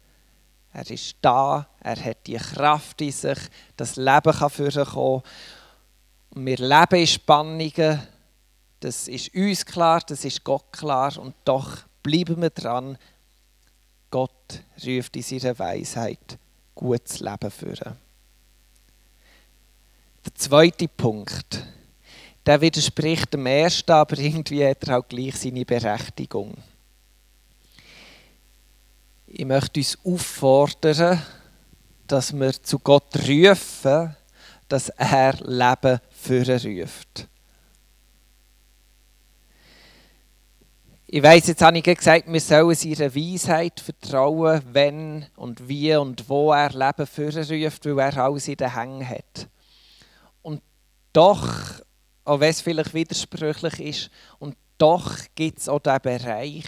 Er 0.73 0.91
ist 0.91 1.17
da, 1.21 1.67
er 1.81 1.97
hat 1.97 2.27
die 2.27 2.37
Kraft 2.37 3.01
in 3.01 3.11
sich, 3.11 3.39
das 3.77 3.97
Leben 3.97 4.33
kann 4.33 4.51
vorkommen. 4.51 5.23
Und 6.31 6.47
wir 6.47 6.59
leben 6.59 7.01
in 7.01 7.07
Spannungen, 7.07 8.07
das 8.79 9.09
ist 9.09 9.35
uns 9.35 9.67
klar, 9.67 10.01
das 10.07 10.25
ist 10.25 10.45
Gott 10.45 10.71
klar 10.71 11.19
und 11.19 11.35
doch 11.45 11.79
bleiben 12.05 12.41
wir 12.41 12.51
dran. 12.51 12.97
Gott 14.11 14.63
ruft 14.87 15.17
in 15.17 15.23
seiner 15.23 15.59
Weisheit 15.59 16.39
gutes 16.79 17.21
Leben 17.21 17.51
führen. 17.51 17.97
Der 20.25 20.35
zweite 20.35 20.89
Punkt, 20.89 21.65
der 22.47 22.61
widerspricht 22.61 23.35
dem 23.35 23.47
ersten, 23.47 23.93
aber 23.93 24.19
irgendwie 24.19 24.67
hat 24.67 24.85
er 24.85 24.99
auch 24.99 25.09
gleich 25.09 25.37
seine 25.37 25.65
Berechtigung. 25.65 26.55
Ich 29.27 29.45
möchte 29.45 29.81
uns 29.81 29.99
auffordern, 30.05 31.23
dass 32.07 32.33
wir 32.33 32.53
zu 32.63 32.79
Gott 32.79 33.15
rufen, 33.29 34.17
dass 34.69 34.89
er 34.91 35.35
Leben 35.45 36.01
ruft. 36.29 37.29
Ich 41.11 41.23
weiß 41.23 41.47
jetzt 41.47 41.63
habe 41.63 41.79
ich 41.79 41.85
gesagt, 41.85 42.31
wir 42.31 42.41
sollen 42.41 42.75
seiner 42.75 43.15
Weisheit 43.15 43.81
vertrauen, 43.81 44.63
wenn 44.73 45.27
und 45.37 45.67
wie 45.67 45.95
und 45.97 46.29
wo 46.29 46.53
er 46.53 46.71
Leben 46.71 47.09
ruft, 47.19 47.87
weil 47.87 47.99
er 47.99 48.19
alles 48.19 48.49
in 48.49 48.57
den 48.57 48.75
Hängen 48.75 49.09
hat. 49.09 49.49
Doch, 51.13 51.81
auch 52.25 52.39
wenn 52.39 52.51
es 52.51 52.61
vielleicht 52.61 52.95
widersprüchlich 52.95 53.81
ist, 53.81 54.11
und 54.39 54.57
doch 54.77 55.17
gibt 55.35 55.59
es 55.59 55.69
auch 55.69 55.81
diesen 55.81 56.01
Bereich, 56.01 56.65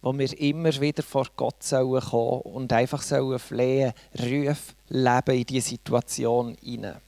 wo 0.00 0.16
wir 0.16 0.38
immer 0.38 0.80
wieder 0.80 1.02
vor 1.02 1.26
Gott 1.34 1.62
sollen 1.62 2.00
kommen 2.00 2.42
und 2.42 2.72
einfach 2.72 3.02
sollen 3.02 3.38
flehen, 3.38 3.92
Ruf, 4.16 4.76
leben 4.88 5.38
in 5.38 5.44
diese 5.44 5.70
Situation 5.70 6.56
hinein. 6.62 7.00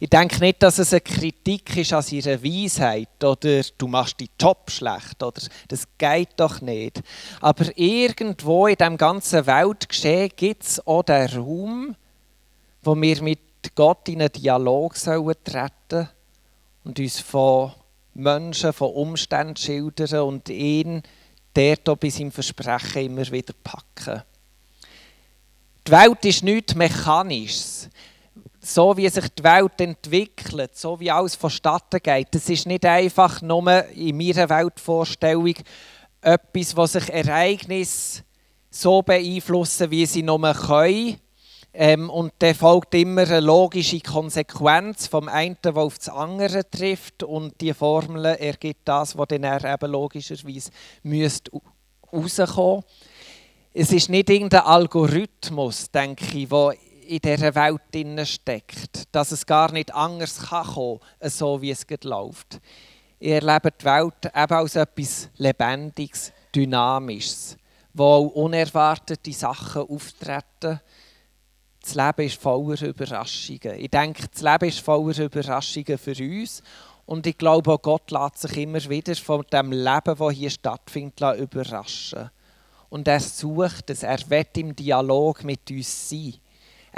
Ich 0.00 0.08
denke 0.08 0.38
nicht, 0.38 0.62
dass 0.62 0.78
es 0.78 0.92
eine 0.92 1.00
Kritik 1.00 1.76
ist 1.76 1.92
an 1.92 2.04
ihrer 2.10 2.42
Weisheit 2.42 3.22
oder 3.22 3.62
du 3.76 3.88
machst 3.88 4.20
die 4.20 4.30
Job 4.40 4.70
schlecht 4.70 5.22
oder 5.22 5.40
das 5.66 5.88
geht 5.98 6.30
doch 6.36 6.60
nicht. 6.60 7.02
Aber 7.40 7.66
irgendwo 7.76 8.68
in 8.68 8.76
dem 8.76 8.96
ganzen 8.96 9.46
Weltgeschehen 9.46 10.30
gibt 10.36 10.62
es 10.62 10.86
auch 10.86 11.02
den 11.02 11.26
Raum, 11.28 11.96
wo 12.82 12.94
wir 12.94 13.22
mit 13.22 13.40
Gott 13.74 14.08
in 14.08 14.20
einen 14.20 14.32
Dialog 14.32 14.96
sollen 14.96 15.34
treten 15.42 16.08
und 16.84 16.98
uns 16.98 17.18
von 17.18 17.72
Menschen, 18.14 18.72
von 18.72 18.92
Umständen 18.92 19.56
schildern 19.56 20.22
und 20.22 20.48
ihn 20.48 21.02
dort 21.54 22.00
bei 22.00 22.08
seinem 22.08 22.30
Versprechen 22.30 23.06
immer 23.06 23.30
wieder 23.30 23.54
packen. 23.64 24.22
Die 25.86 25.92
Welt 25.92 26.24
ist 26.24 26.44
nichts 26.44 26.74
Mechanisches. 26.74 27.88
So 28.68 28.94
wie 28.98 29.08
sich 29.08 29.28
die 29.30 29.44
Welt 29.44 29.80
entwickelt, 29.80 30.76
so 30.76 31.00
wie 31.00 31.10
alles 31.10 31.36
vonstatten 31.36 32.00
geht, 32.02 32.28
das 32.32 32.50
ist 32.50 32.66
nicht 32.66 32.84
einfach 32.84 33.40
nur 33.40 33.86
in 33.86 34.14
meiner 34.14 34.50
Weltvorstellung 34.50 35.54
etwas, 36.20 36.76
was 36.76 36.92
sich 36.92 37.08
Ereignisse 37.08 38.24
so 38.70 39.00
beeinflussen, 39.00 39.90
wie 39.90 40.04
sie 40.04 40.22
nur 40.22 40.52
können 40.52 41.18
ähm, 41.72 42.10
und 42.10 42.34
dann 42.40 42.54
folgt 42.54 42.94
immer 42.94 43.22
eine 43.22 43.40
logische 43.40 44.00
Konsequenz 44.00 45.06
vom 45.06 45.28
einen, 45.28 45.56
der 45.64 45.74
auf 45.78 45.96
das 45.96 46.10
andere 46.10 46.68
trifft. 46.68 47.22
Und 47.22 47.58
die 47.62 47.72
Formel 47.72 48.26
ergibt 48.26 48.86
das, 48.86 49.16
was 49.16 49.28
dann 49.28 49.44
eben 49.44 49.90
logischerweise 49.90 50.70
müsste 51.02 51.52
rauskommen 52.12 52.82
Es 53.72 53.92
ist 53.92 54.10
nicht 54.10 54.28
irgendein 54.28 54.60
Algorithmus, 54.60 55.90
denke 55.90 56.36
ich, 56.36 56.48
der 56.50 56.74
in 57.08 57.20
dieser 57.20 57.54
Welt 57.54 58.28
steckt, 58.28 59.14
dass 59.14 59.32
es 59.32 59.46
gar 59.46 59.72
nicht 59.72 59.94
anders 59.94 60.38
kann 60.48 60.66
kommen, 60.66 61.00
so 61.22 61.60
wie 61.62 61.70
es 61.70 61.86
läuft. 62.02 62.60
Ich 63.18 63.32
erlebe 63.32 63.72
die 63.72 63.84
Welt 63.84 64.26
eben 64.26 64.52
als 64.52 64.76
etwas 64.76 65.30
Lebendiges, 65.36 66.32
Dynamisches, 66.54 67.56
wo 67.94 68.18
unerwartete 68.18 69.32
Sachen 69.32 69.82
auftreten. 69.82 70.80
Das 71.80 71.94
Leben 71.94 72.26
ist 72.26 72.40
voller 72.40 72.82
Überraschungen. 72.82 73.78
Ich 73.78 73.90
denke, 73.90 74.28
das 74.30 74.42
Leben 74.42 74.68
ist 74.68 74.80
voller 74.80 75.18
Überraschungen 75.18 75.98
für 75.98 76.16
uns. 76.18 76.62
Und 77.06 77.26
ich 77.26 77.38
glaube, 77.38 77.72
auch 77.72 77.80
Gott 77.80 78.10
lässt 78.10 78.40
sich 78.40 78.56
immer 78.58 78.84
wieder 78.86 79.16
von 79.16 79.44
dem 79.50 79.72
Leben, 79.72 80.14
das 80.18 80.32
hier 80.34 80.50
stattfindet, 80.50 81.38
überraschen. 81.38 82.30
Und 82.90 83.08
er 83.08 83.20
sucht 83.20 83.88
es, 83.90 84.02
er 84.02 84.18
wird 84.28 84.56
im 84.58 84.76
Dialog 84.76 85.42
mit 85.42 85.70
uns 85.70 86.10
sein. 86.10 86.34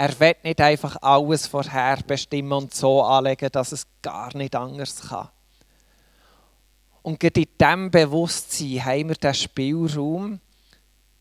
Er 0.01 0.19
wird 0.19 0.45
nicht 0.45 0.59
einfach 0.63 0.97
alles 1.03 1.47
vorher 1.47 1.99
bestimmen 2.07 2.55
und 2.55 2.75
so 2.75 3.03
anlegen, 3.03 3.51
dass 3.53 3.73
es 3.73 3.87
gar 4.01 4.35
nicht 4.35 4.57
anders 4.57 5.11
kann. 5.11 5.29
Und 7.03 7.21
gerade 7.21 7.43
in 7.43 7.49
diesem 7.61 7.91
Bewusstsein 7.91 8.83
haben 8.83 9.09
wir 9.11 9.17
den 9.17 9.35
Spielraum, 9.35 10.41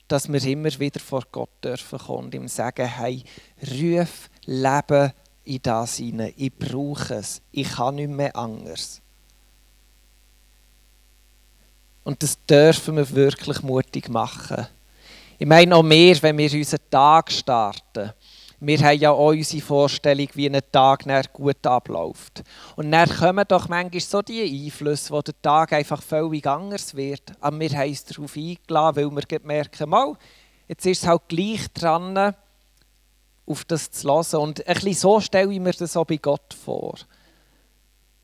dass 0.07 0.31
wir 0.31 0.41
immer 0.45 0.71
wieder 0.79 1.01
vor 1.01 1.23
Gott 1.29 1.49
dürfen 1.61 1.99
kommen 1.99 2.27
und 2.27 2.35
ihm 2.35 2.47
sagen, 2.47 2.85
hey, 2.85 3.21
ruf 3.61 4.29
Leben 4.45 5.11
in 5.43 5.61
das 5.61 5.97
hinein. 5.97 6.33
Ich 6.37 6.57
brauche 6.57 7.15
es. 7.15 7.41
Ich 7.51 7.69
kann 7.69 7.95
nicht 7.95 8.11
mehr 8.11 8.33
anders. 8.33 9.01
Und 12.05 12.23
das 12.23 12.37
dürfen 12.45 12.95
wir 12.95 13.11
wirklich 13.11 13.61
mutig 13.61 14.07
machen. 14.07 14.67
Ich 15.37 15.47
meine 15.47 15.75
auch 15.75 15.83
mehr, 15.83 16.15
wenn 16.21 16.37
wir 16.37 16.53
unseren 16.53 16.89
Tag 16.89 17.29
starten 17.29 18.13
wir 18.61 18.79
haben 18.79 18.99
ja 18.99 19.11
auch 19.11 19.29
unsere 19.29 19.61
Vorstellung, 19.61 20.27
wie 20.33 20.49
ein 20.49 20.61
Tag 20.71 21.05
gut 21.33 21.65
abläuft. 21.65 22.43
Und 22.75 22.91
dann 22.91 23.09
kommen 23.09 23.45
doch 23.47 23.69
manchmal 23.69 24.01
so 24.01 24.21
die 24.21 24.65
Einflüsse, 24.65 25.11
wo 25.11 25.21
der 25.21 25.41
Tag 25.41 25.73
einfach 25.73 26.01
völlig 26.01 26.45
anders 26.45 26.95
wird. 26.95 27.23
Aber 27.39 27.59
wir 27.59 27.69
haben 27.69 27.89
uns 27.89 28.03
darauf 28.03 28.35
eingeladen, 28.35 28.95
weil 28.95 29.29
wir 29.29 29.39
merken, 29.43 29.89
mal, 29.89 30.13
jetzt 30.67 30.85
ist 30.85 31.03
es 31.03 31.07
halt 31.07 31.21
gleich 31.29 31.67
dran, 31.73 32.35
auf 33.45 33.65
das 33.65 33.91
zu 33.91 34.07
hören. 34.07 34.41
Und 34.41 34.67
ein 34.67 34.73
bisschen 34.73 34.93
so 34.93 35.19
stelle 35.19 35.53
ich 35.53 35.59
mir 35.59 35.73
das 35.73 35.95
auch 35.95 36.05
bei 36.05 36.17
Gott 36.17 36.53
vor. 36.53 36.95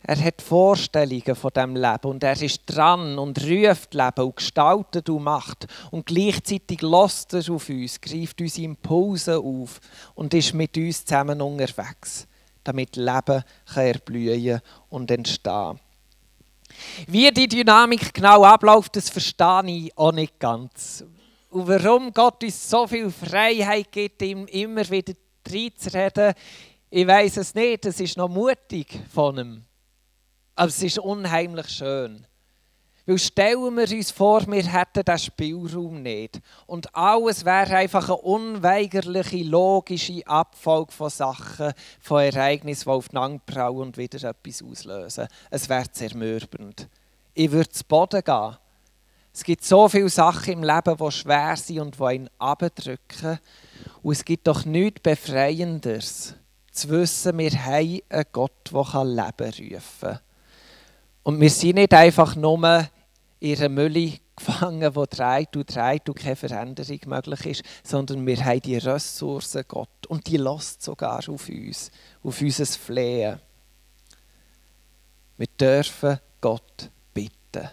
Er 0.07 0.23
hat 0.23 0.41
Vorstellungen 0.41 1.35
von 1.35 1.51
dem 1.55 1.75
Leben 1.75 2.05
und 2.07 2.23
er 2.23 2.39
ist 2.39 2.61
dran 2.67 3.17
und 3.17 3.41
ruft 3.43 3.95
Leben 3.95 4.23
und 4.23 4.35
gestaltet 4.35 5.09
und 5.09 5.23
macht. 5.23 5.65
Und 5.89 6.05
gleichzeitig 6.05 6.81
lässt 6.83 7.33
er 7.33 7.51
auf 7.51 7.69
uns, 7.69 7.99
greift 7.99 8.39
unsere 8.39 8.65
Impulse 8.65 9.39
auf 9.39 9.79
und 10.13 10.33
ist 10.35 10.53
mit 10.53 10.77
uns 10.77 11.03
zusammen 11.05 11.41
unterwegs, 11.41 12.27
damit 12.63 12.95
Leben 12.95 13.43
kann 13.73 13.85
erblühen 13.87 14.61
und 14.89 15.09
entstehen 15.09 15.79
Wie 17.07 17.31
die 17.31 17.47
Dynamik 17.47 18.13
genau 18.13 18.43
abläuft, 18.43 18.95
das 18.97 19.09
verstehe 19.09 19.63
ich 19.65 19.97
auch 19.97 20.11
nicht 20.11 20.39
ganz. 20.39 21.03
Und 21.49 21.67
warum 21.67 22.13
Gott 22.13 22.43
uns 22.43 22.69
so 22.69 22.85
viel 22.85 23.09
Freiheit 23.09 23.91
gibt, 23.91 24.21
ihm 24.21 24.45
immer 24.45 24.87
wieder 24.87 25.13
reinzureden, 25.49 26.33
ich 26.91 27.07
weiß 27.07 27.37
es 27.37 27.55
nicht. 27.55 27.85
Es 27.85 27.99
ist 27.99 28.17
noch 28.17 28.29
mutig 28.29 28.99
von 29.11 29.37
ihm. 29.37 29.65
Aber 30.55 30.69
es 30.69 30.81
ist 30.81 30.99
unheimlich 30.99 31.69
schön. 31.69 32.25
Weil 33.07 33.19
stellen 33.19 33.77
wir 33.77 33.91
uns 33.91 34.09
vor, 34.09 34.47
wir 34.47 34.65
hätten 34.65 35.03
diesen 35.05 35.19
Spielraum 35.19 36.01
nicht. 36.01 36.39
Und 36.65 36.95
alles 36.95 37.45
wäre 37.45 37.77
einfach 37.77 38.05
eine 38.05 38.17
unweigerliche, 38.17 39.43
logische 39.43 40.25
Abfolge 40.25 40.91
von 40.91 41.11
Sachen, 41.11 41.73
von 41.99 42.21
Ereignissen, 42.21 42.85
die 42.85 42.89
aufeinander 42.89 43.41
prallen 43.45 43.77
und 43.77 43.97
wieder 43.97 44.27
etwas 44.27 44.63
auslösen. 44.63 45.27
Es 45.51 45.69
wäre 45.69 45.91
zermürbend. 45.91 46.87
Ich 47.35 47.51
würde 47.51 47.69
zu 47.69 47.83
Boden 47.83 48.23
gehen. 48.23 48.57
Es 49.31 49.43
gibt 49.43 49.65
so 49.65 49.87
viele 49.87 50.09
Sachen 50.09 50.53
im 50.53 50.63
Leben, 50.63 50.97
die 50.97 51.11
schwer 51.11 51.57
sind 51.57 51.79
und 51.79 51.99
die 51.99 52.15
ihn 52.15 52.29
abdrücken. 52.39 53.39
Und 54.01 54.13
es 54.13 54.25
gibt 54.25 54.47
doch 54.47 54.65
nichts 54.65 55.01
Befreienderes, 55.01 56.33
zu 56.71 56.89
wissen, 56.89 57.37
wir 57.37 57.51
haben 57.51 57.99
einen 58.09 58.25
Gott, 58.31 58.71
der 58.71 59.03
Leben 59.03 59.73
rufen 59.73 59.99
kann. 59.99 60.19
Und 61.25 61.41
wir 61.41 61.49
sind 61.49 61.77
nicht 61.77 61.91
einfach 61.91 62.35
nur 62.35 62.87
in 63.39 63.57
einer 63.57 63.69
Mülle 63.69 64.13
gefangen, 64.35 64.93
die 64.93 65.15
dreht 65.15 65.57
und 65.57 65.75
dreht 65.75 66.07
und 66.07 66.19
keine 66.19 66.35
Veränderung 66.35 66.99
möglich 67.07 67.45
ist, 67.47 67.63
sondern 67.83 68.27
wir 68.27 68.45
haben 68.45 68.61
die 68.61 68.77
Ressourcen 68.77 69.63
Gott 69.67 70.05
und 70.07 70.27
die 70.27 70.37
lässt 70.37 70.83
sogar 70.83 71.27
auf 71.27 71.49
uns, 71.49 71.89
auf 72.23 72.39
unser 72.39 72.65
Flehen. 72.67 73.39
Wir 75.37 75.47
dürfen 75.59 76.19
Gott 76.39 76.91
bitten. 77.11 77.69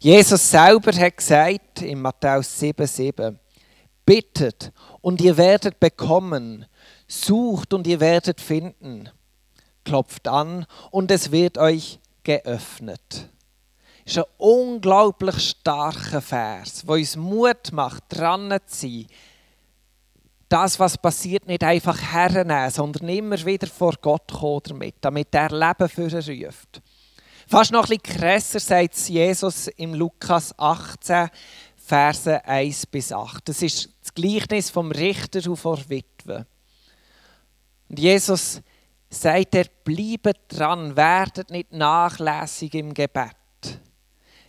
Jesus 0.00 0.50
selber 0.50 0.92
hat 0.92 1.18
gesagt 1.18 1.82
in 1.82 2.02
Matthäus 2.02 2.60
7,7: 2.60 3.36
Bittet 4.04 4.72
und 5.02 5.20
ihr 5.20 5.36
werdet 5.36 5.78
bekommen, 5.78 6.66
sucht 7.06 7.72
und 7.74 7.86
ihr 7.86 8.00
werdet 8.00 8.40
finden, 8.40 9.08
klopft 9.84 10.26
an 10.26 10.66
und 10.90 11.12
es 11.12 11.30
wird 11.30 11.56
euch 11.56 11.99
geöffnet. 12.22 13.28
Das 14.04 14.16
ist 14.16 14.18
ein 14.18 14.24
unglaublich 14.38 15.50
starker 15.50 16.20
Vers, 16.20 16.82
der 16.82 16.94
uns 16.94 17.16
Mut 17.16 17.72
macht, 17.72 18.04
dran 18.08 18.56
zu 18.66 18.86
sein. 18.86 19.06
Das, 20.48 20.80
was 20.80 20.98
passiert, 20.98 21.46
nicht 21.46 21.62
einfach 21.62 22.00
hernehmen, 22.12 22.70
sondern 22.70 23.08
immer 23.08 23.44
wieder 23.44 23.68
vor 23.68 23.94
Gott 24.00 24.32
kommen 24.32 24.62
damit, 24.64 24.96
damit 25.00 25.28
er 25.32 25.50
Leben 25.50 25.88
für 25.88 26.08
ihn 26.08 26.44
ruft. 26.46 26.82
Fast 27.46 27.72
noch 27.72 27.88
bisschen 27.88 28.02
krasser 28.02 28.60
sagt 28.60 28.96
Jesus 29.08 29.68
im 29.68 29.94
Lukas 29.94 30.56
18, 30.58 31.30
Verse 31.76 32.44
1 32.44 32.86
bis 32.86 33.12
8. 33.12 33.48
Das 33.48 33.62
ist 33.62 33.90
das 34.00 34.14
Gleichnis 34.14 34.70
vom 34.70 34.92
Richter 34.92 35.48
und 35.50 35.56
vor 35.56 35.78
Witwe. 35.88 36.46
Und 37.88 37.98
Jesus 37.98 38.60
sagt 39.10 39.54
er, 39.56 39.66
bleibt 39.84 40.38
dran, 40.48 40.96
werdet 40.96 41.50
nicht 41.50 41.72
nachlässig 41.72 42.74
im 42.74 42.94
Gebet. 42.94 43.34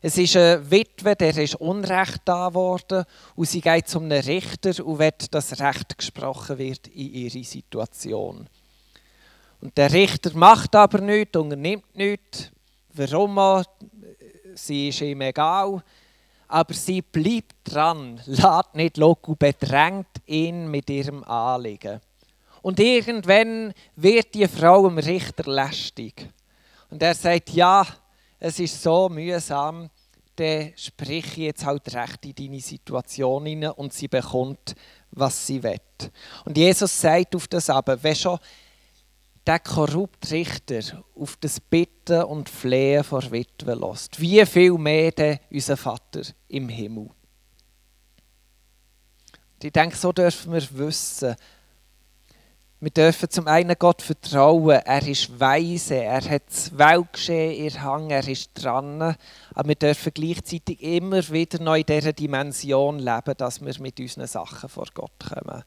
Es 0.03 0.17
ist 0.17 0.35
eine 0.35 0.71
Witwe, 0.71 1.15
der 1.15 1.37
ist 1.37 1.55
Unrecht 1.55 2.21
da 2.25 2.53
worden 2.53 3.05
und 3.35 3.47
sie 3.47 3.61
geht 3.61 3.87
zum 3.87 4.11
Richter 4.11 4.83
und 4.85 4.97
will, 4.97 5.11
dass 5.29 5.59
Recht 5.59 5.97
gesprochen 5.97 6.57
wird 6.57 6.87
in 6.87 7.13
ihre 7.13 7.43
Situation. 7.43 8.47
Und 9.61 9.77
der 9.77 9.93
Richter 9.93 10.35
macht 10.35 10.75
aber 10.75 11.01
nichts, 11.01 11.37
unternimmt 11.37 11.95
nichts. 11.95 12.51
Warum 12.93 13.37
auch? 13.37 13.63
Sie 14.55 14.89
ist 14.89 15.01
ihm 15.01 15.21
egal. 15.21 15.83
Aber 16.47 16.73
sie 16.73 17.01
bleibt 17.03 17.55
dran, 17.63 18.19
lässt 18.25 18.73
nicht 18.73 18.97
los 18.97 19.17
und 19.21 19.39
bedrängt 19.39 20.07
ihn 20.25 20.69
mit 20.69 20.89
ihrem 20.89 21.23
Anliegen. 21.23 22.01
Und 22.61 22.79
irgendwann 22.79 23.73
wird 23.95 24.33
die 24.33 24.47
Frau 24.47 24.87
dem 24.87 24.97
Richter 24.97 25.51
lästig. 25.51 26.29
Und 26.89 27.01
er 27.01 27.15
sagt, 27.15 27.49
ja, 27.51 27.85
es 28.39 28.59
ist 28.59 28.81
so 28.81 29.09
mühsam, 29.09 29.89
dann 30.35 30.73
sprich 30.75 31.25
ich 31.25 31.37
jetzt 31.37 31.65
halt 31.65 31.93
recht 31.93 32.25
in 32.25 32.35
deine 32.35 32.59
Situation 32.59 33.45
hinein 33.45 33.71
und 33.71 33.93
sie 33.93 34.07
bekommt, 34.07 34.75
was 35.11 35.45
sie 35.45 35.61
will. 35.61 35.79
Und 36.45 36.57
Jesus 36.57 36.99
sagt 36.99 37.35
auf 37.35 37.47
das 37.47 37.69
aber, 37.69 38.01
wenn 38.01 38.15
schon 38.15 38.39
der 39.45 39.59
korrupte 39.59 40.31
Richter 40.31 41.03
auf 41.15 41.35
das 41.37 41.59
Bitten 41.59 42.23
und 42.23 42.49
Flehen 42.49 43.03
vor 43.03 43.29
Witwe 43.31 43.73
lässt, 43.73 44.19
wie 44.19 44.45
viel 44.45 44.73
mehr 44.73 45.11
denn 45.11 45.39
unser 45.49 45.77
Vater 45.77 46.21
im 46.47 46.69
Himmel. 46.69 47.09
Und 49.53 49.63
ich 49.63 49.71
denke, 49.71 49.95
so 49.95 50.11
dürfen 50.11 50.53
wir 50.53 50.77
wissen, 50.77 51.35
wir 52.81 52.89
dürfen 52.89 53.29
zum 53.29 53.47
einen 53.47 53.75
Gott 53.77 54.01
vertrauen. 54.01 54.81
Er 54.83 55.07
ist 55.07 55.39
weise, 55.39 55.97
er 55.97 56.27
hat 56.27 56.47
das 56.47 56.75
Weltgeschehen 56.75 57.67
in 57.67 57.83
Hang, 57.83 58.09
er 58.09 58.27
ist 58.27 58.49
dran. 58.55 59.15
Aber 59.53 59.67
wir 59.67 59.75
dürfen 59.75 60.11
gleichzeitig 60.11 60.81
immer 60.81 61.21
wieder 61.29 61.61
neu 61.61 61.81
in 61.81 61.85
dieser 61.85 62.11
Dimension 62.11 62.97
leben, 62.97 63.35
dass 63.37 63.63
wir 63.63 63.79
mit 63.79 63.99
unseren 63.99 64.25
Sachen 64.25 64.67
vor 64.67 64.87
Gott 64.95 65.11
kommen. 65.19 65.63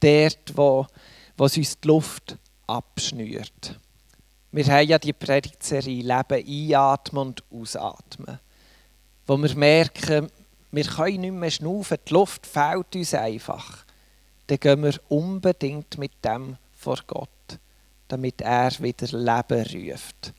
Dort, 0.00 0.56
wo, 0.56 0.86
wo 1.36 1.44
es 1.44 1.58
uns 1.58 1.78
die 1.78 1.88
Luft 1.88 2.38
abschnürt. 2.66 3.78
Wir 4.50 4.64
haben 4.68 4.88
ja 4.88 4.98
die 4.98 5.12
Predigtserie 5.12 6.02
Leben 6.02 6.72
einatmen 6.74 7.26
und 7.28 7.44
ausatmen. 7.52 8.40
Wo 9.26 9.36
wir 9.36 9.54
merken, 9.56 10.28
wir 10.70 10.84
können 10.84 11.20
nicht 11.20 11.34
mehr 11.34 11.50
schnaufen, 11.50 11.98
die 12.08 12.14
Luft 12.14 12.46
fehlt 12.46 12.96
uns 12.96 13.12
einfach 13.12 13.84
dann 14.52 14.60
gehen 14.60 14.82
wir 14.82 15.00
unbedingt 15.08 15.96
mit 15.96 16.12
dem 16.22 16.58
vor 16.74 16.98
Gott, 17.06 17.58
damit 18.08 18.42
er 18.42 18.70
wieder 18.80 19.06
Leben 19.06 19.90
ruft. 19.90 20.34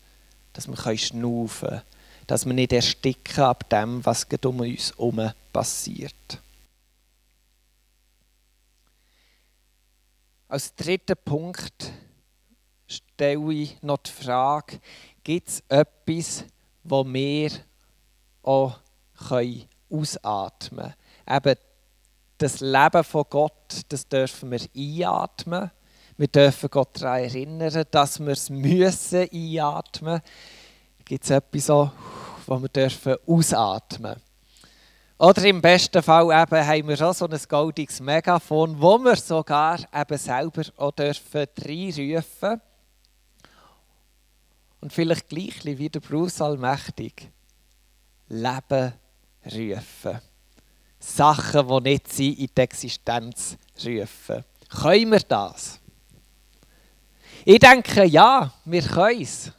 Dass 0.53 0.67
wir 0.67 0.97
schnaufen 0.97 1.69
können, 1.69 1.81
dass 2.27 2.45
wir 2.45 2.53
nicht 2.53 2.73
ersticken 2.73 3.43
ab 3.43 3.67
dem, 3.69 4.05
was 4.05 4.27
um 4.45 4.59
uns 4.59 4.91
herum 4.91 5.31
passiert. 5.51 6.13
Als 10.47 10.75
dritten 10.75 11.15
Punkt 11.25 11.91
stelle 12.87 13.51
ich 13.51 13.81
noch 13.81 13.97
die 13.97 14.11
Frage, 14.11 14.79
gibt 15.23 15.49
es 15.49 15.63
etwas, 15.69 16.45
das 16.83 17.05
wir 17.07 17.49
auch 18.43 18.79
ausatmen. 19.89 20.93
Eben 21.27 21.55
das 22.43 22.59
Leben 22.59 23.03
von 23.05 23.23
Gott, 23.29 23.83
das 23.87 24.05
dürfen 24.05 24.51
wir 24.51 24.59
einatmen. 24.75 25.71
Wir 26.17 26.27
dürfen 26.27 26.69
Gott 26.69 27.01
daran 27.01 27.23
erinnern, 27.23 27.85
dass 27.89 28.19
wir 28.19 28.33
es 28.33 28.49
müssen 28.49 29.29
einatmen 29.31 30.15
müssen. 30.15 31.05
Gibt 31.05 31.23
es 31.23 31.29
etwas, 31.29 31.65
so, 31.65 31.89
was 32.45 32.61
wir 32.61 32.67
dürfen 32.67 33.15
ausatmen 33.25 34.17
Oder 35.19 35.45
im 35.45 35.61
besten 35.61 36.03
Fall 36.03 36.25
eben 36.25 36.67
haben 36.67 36.87
wir 36.89 37.01
auch 37.01 37.13
so 37.13 37.29
ein 37.29 37.39
goldiges 37.47 38.01
Megafon, 38.01 38.79
wo 38.81 38.97
wir 38.99 39.15
sogar 39.15 39.79
eben 39.93 40.17
selber 40.17 40.63
auch 40.75 40.91
dürfen 40.91 41.47
reinrufen 41.65 42.61
Und 44.81 44.91
vielleicht 44.91 45.29
gleich 45.29 45.63
wie 45.63 45.89
der 45.89 46.01
Bruce 46.01 46.41
Allmächtig. 46.41 47.31
Leben 48.27 48.93
rufen. 49.45 50.32
Sachen, 51.03 51.67
die 51.67 51.89
nicht 51.89 52.11
sind, 52.11 52.39
in 52.39 52.49
die 52.55 52.61
Existenz 52.61 53.57
rufen. 53.85 54.45
Können 54.69 55.11
wir 55.11 55.19
das? 55.19 55.79
Ich 57.45 57.59
denke, 57.59 58.05
ja, 58.05 58.53
wir 58.63 58.81
können 58.81 59.21
es. 59.21 59.51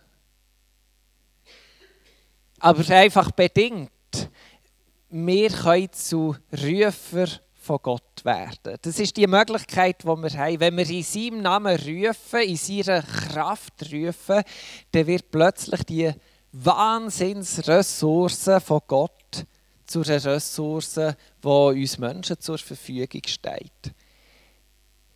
Aber 2.58 2.88
einfach 2.94 3.30
bedingt. 3.32 3.90
Wir 5.10 5.50
können 5.50 5.92
zu 5.92 6.34
Rufer 6.50 7.26
von 7.54 7.78
Gott 7.82 8.24
werden. 8.24 8.78
Das 8.80 8.98
ist 8.98 9.16
die 9.16 9.26
Möglichkeit, 9.26 10.02
die 10.02 10.06
wir 10.06 10.30
haben. 10.38 10.60
Wenn 10.60 10.76
wir 10.78 10.88
in 10.88 11.02
seinem 11.02 11.42
Namen 11.42 11.76
rufen, 11.76 12.40
in 12.40 12.56
seiner 12.56 13.02
Kraft 13.02 13.92
rufen, 13.92 14.42
dann 14.92 15.06
wird 15.06 15.30
plötzlich 15.30 15.82
die 15.84 16.10
Wahnsinnsressource 16.52 18.50
von 18.64 18.80
Gott 18.86 19.23
zu 19.86 20.02
einer 20.02 20.24
Ressource, 20.24 20.94
die 20.94 21.46
uns 21.46 21.98
Menschen 21.98 22.40
zur 22.40 22.58
Verfügung 22.58 23.22
steht. 23.26 23.94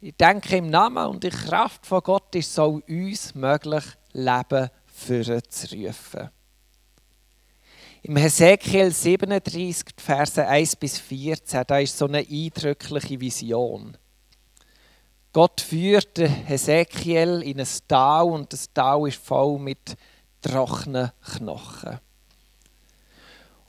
Ich 0.01 0.17
denke, 0.17 0.57
im 0.57 0.71
Namen 0.71 1.07
und 1.07 1.25
in 1.25 1.31
Kraft 1.31 1.85
von 1.85 2.01
Gott 2.03 2.35
ist 2.35 2.51
es 2.51 2.59
auch 2.59 2.81
uns 2.87 3.35
möglich, 3.35 3.85
Leben 4.13 4.71
für 4.87 5.43
zu 5.49 5.75
rufen. 5.75 6.31
Im 8.03 8.17
Hesekiel 8.17 8.93
37, 8.93 9.85
Verse 9.97 10.47
1 10.47 10.77
bis 10.77 10.99
14, 10.99 11.65
da 11.67 11.79
ist 11.79 11.99
so 11.99 12.07
eine 12.07 12.19
eindrückliche 12.19 13.21
Vision. 13.21 13.97
Gott 15.33 15.61
führt 15.61 16.19
Hesekiel 16.19 17.43
in 17.43 17.61
ein 17.61 17.69
Tal 17.89 18.27
und 18.27 18.53
das 18.53 18.73
Tal 18.73 19.09
ist 19.09 19.19
voll 19.19 19.59
mit 19.59 19.97
trockenen 20.41 21.11
Knochen. 21.23 21.99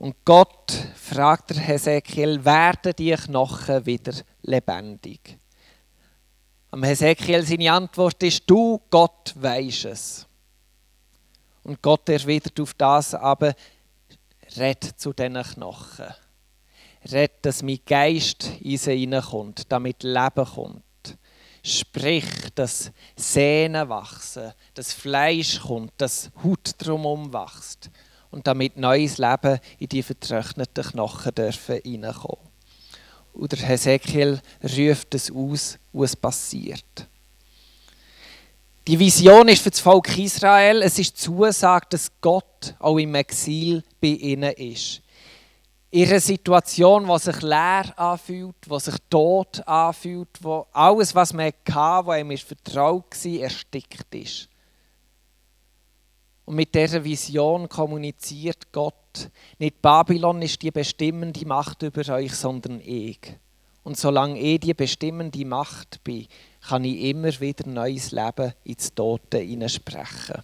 Und 0.00 0.24
Gott 0.24 0.72
fragt 0.94 1.50
der 1.50 1.58
Hesekiel, 1.58 2.42
werden 2.42 2.94
die 2.98 3.12
Knochen 3.12 3.84
wieder 3.84 4.14
lebendig? 4.40 5.36
Am 6.70 6.82
Hesekiel 6.84 7.42
seine 7.42 7.70
Antwort 7.70 8.22
ist, 8.22 8.44
du 8.46 8.80
Gott 8.88 9.34
weisst 9.36 9.84
es. 9.84 10.26
Und 11.64 11.82
Gott 11.82 12.08
erwidert 12.08 12.58
auf 12.60 12.72
das 12.72 13.14
aber, 13.14 13.54
red 14.56 14.82
zu 14.82 15.12
diesen 15.12 15.34
Knochen. 15.34 16.14
Red, 17.12 17.32
dass 17.42 17.62
mein 17.62 17.80
Geist 17.84 18.52
in 18.62 18.78
sie 18.78 19.00
hineinkommt, 19.00 19.70
damit 19.70 20.02
Leben 20.02 20.46
kommt. 20.46 21.18
Sprich, 21.62 22.24
dass 22.54 22.90
Sehnen 23.16 23.90
wachsen, 23.90 24.54
dass 24.72 24.94
Fleisch 24.94 25.60
kommt, 25.60 25.92
dass 25.98 26.30
Haut 26.42 26.72
drumherum 26.78 27.34
wächst 27.34 27.90
und 28.30 28.46
damit 28.46 28.76
neues 28.76 29.18
Leben 29.18 29.58
in 29.78 29.88
die 29.88 30.02
vertrockneten 30.02 30.84
Knochen 30.84 31.34
dürfen 31.34 31.80
hineinkommen. 31.82 32.48
Und 33.32 33.52
der 33.52 33.60
Hesekiel 33.60 34.40
ruft 34.62 35.14
es 35.14 35.30
aus, 35.30 35.78
was 35.92 36.16
passiert. 36.16 37.08
Die 38.86 38.98
Vision 38.98 39.48
ist 39.48 39.62
für 39.62 39.70
das 39.70 39.80
Volk 39.80 40.18
Israel, 40.18 40.82
es 40.82 40.98
ist 40.98 41.12
die 41.12 41.22
Zusage, 41.22 41.86
dass 41.90 42.10
Gott 42.20 42.74
auch 42.78 42.98
im 42.98 43.14
Exil 43.14 43.84
bei 44.00 44.08
ihnen 44.08 44.52
ist. 44.54 45.02
Einer 45.92 46.20
Situation, 46.20 47.06
die 47.06 47.18
sich 47.18 47.42
leer 47.42 47.92
anfühlt, 47.96 48.54
die 48.64 48.80
sich 48.80 48.94
tot 49.08 49.66
anfühlt, 49.66 50.28
wo 50.40 50.66
alles, 50.72 51.14
was 51.14 51.32
man 51.32 51.46
hatte, 51.46 52.06
was 52.06 52.20
ihm 52.20 52.36
vertraut 52.38 53.24
war, 53.24 53.40
erstickt 53.40 54.14
ist. 54.14 54.49
Und 56.44 56.56
mit 56.56 56.74
dieser 56.74 57.04
Vision 57.04 57.68
kommuniziert 57.68 58.72
Gott, 58.72 59.30
nicht 59.58 59.82
Babylon 59.82 60.42
ist 60.42 60.62
die 60.62 60.70
bestimmende 60.70 61.46
Macht 61.46 61.82
über 61.82 62.06
euch, 62.14 62.34
sondern 62.34 62.80
ich. 62.80 63.20
Und 63.82 63.96
solange 63.96 64.38
ich 64.38 64.60
die 64.60 64.74
bestimmende 64.74 65.44
Macht 65.44 66.02
bin, 66.04 66.26
kann 66.68 66.84
ich 66.84 67.00
immer 67.04 67.40
wieder 67.40 67.66
neues 67.68 68.12
Leben 68.12 68.52
ins 68.64 68.94
Tote 68.94 69.38
hineinsprechen. 69.38 70.42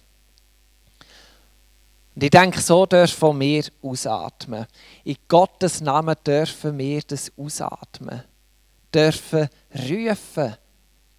Und 2.15 2.23
ich 2.23 2.31
denke, 2.31 2.59
so 2.61 2.85
dürfen 2.87 3.39
wir 3.39 3.63
ausatmen. 3.83 4.65
In 5.03 5.17
Gottes 5.27 5.81
Namen 5.81 6.15
dürfen 6.25 6.75
wir 6.77 7.01
das 7.01 7.31
ausatmen. 7.37 8.23
Dürfen 8.91 9.47
rufen 9.71 10.55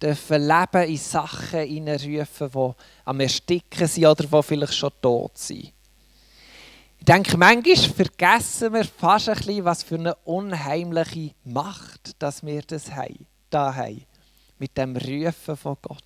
dürfen 0.01 0.47
Leben 0.47 0.89
in 0.89 0.97
Sachen 0.97 1.59
hineinrufen, 1.59 2.49
die 2.51 2.71
am 3.05 3.19
Ersticken 3.19 3.87
sind 3.87 4.05
oder 4.05 4.23
die 4.23 4.43
vielleicht 4.43 4.75
schon 4.75 4.91
tot 5.01 5.37
sind. 5.37 5.73
Ich 6.99 7.05
denke, 7.05 7.37
manchmal 7.37 7.75
vergessen 7.75 8.73
wir 8.73 8.83
fast 8.83 9.29
ein 9.29 9.37
bisschen, 9.37 9.65
was 9.65 9.83
für 9.83 9.95
eine 9.95 10.15
unheimliche 10.25 11.31
Macht 11.45 12.21
dass 12.21 12.45
wir 12.45 12.61
das 12.61 12.91
haben, 12.91 13.25
da 13.49 13.73
haben. 13.73 14.03
Mit 14.57 14.77
dem 14.77 14.97
Rufen 14.97 15.55
von 15.55 15.77
Gott. 15.81 16.03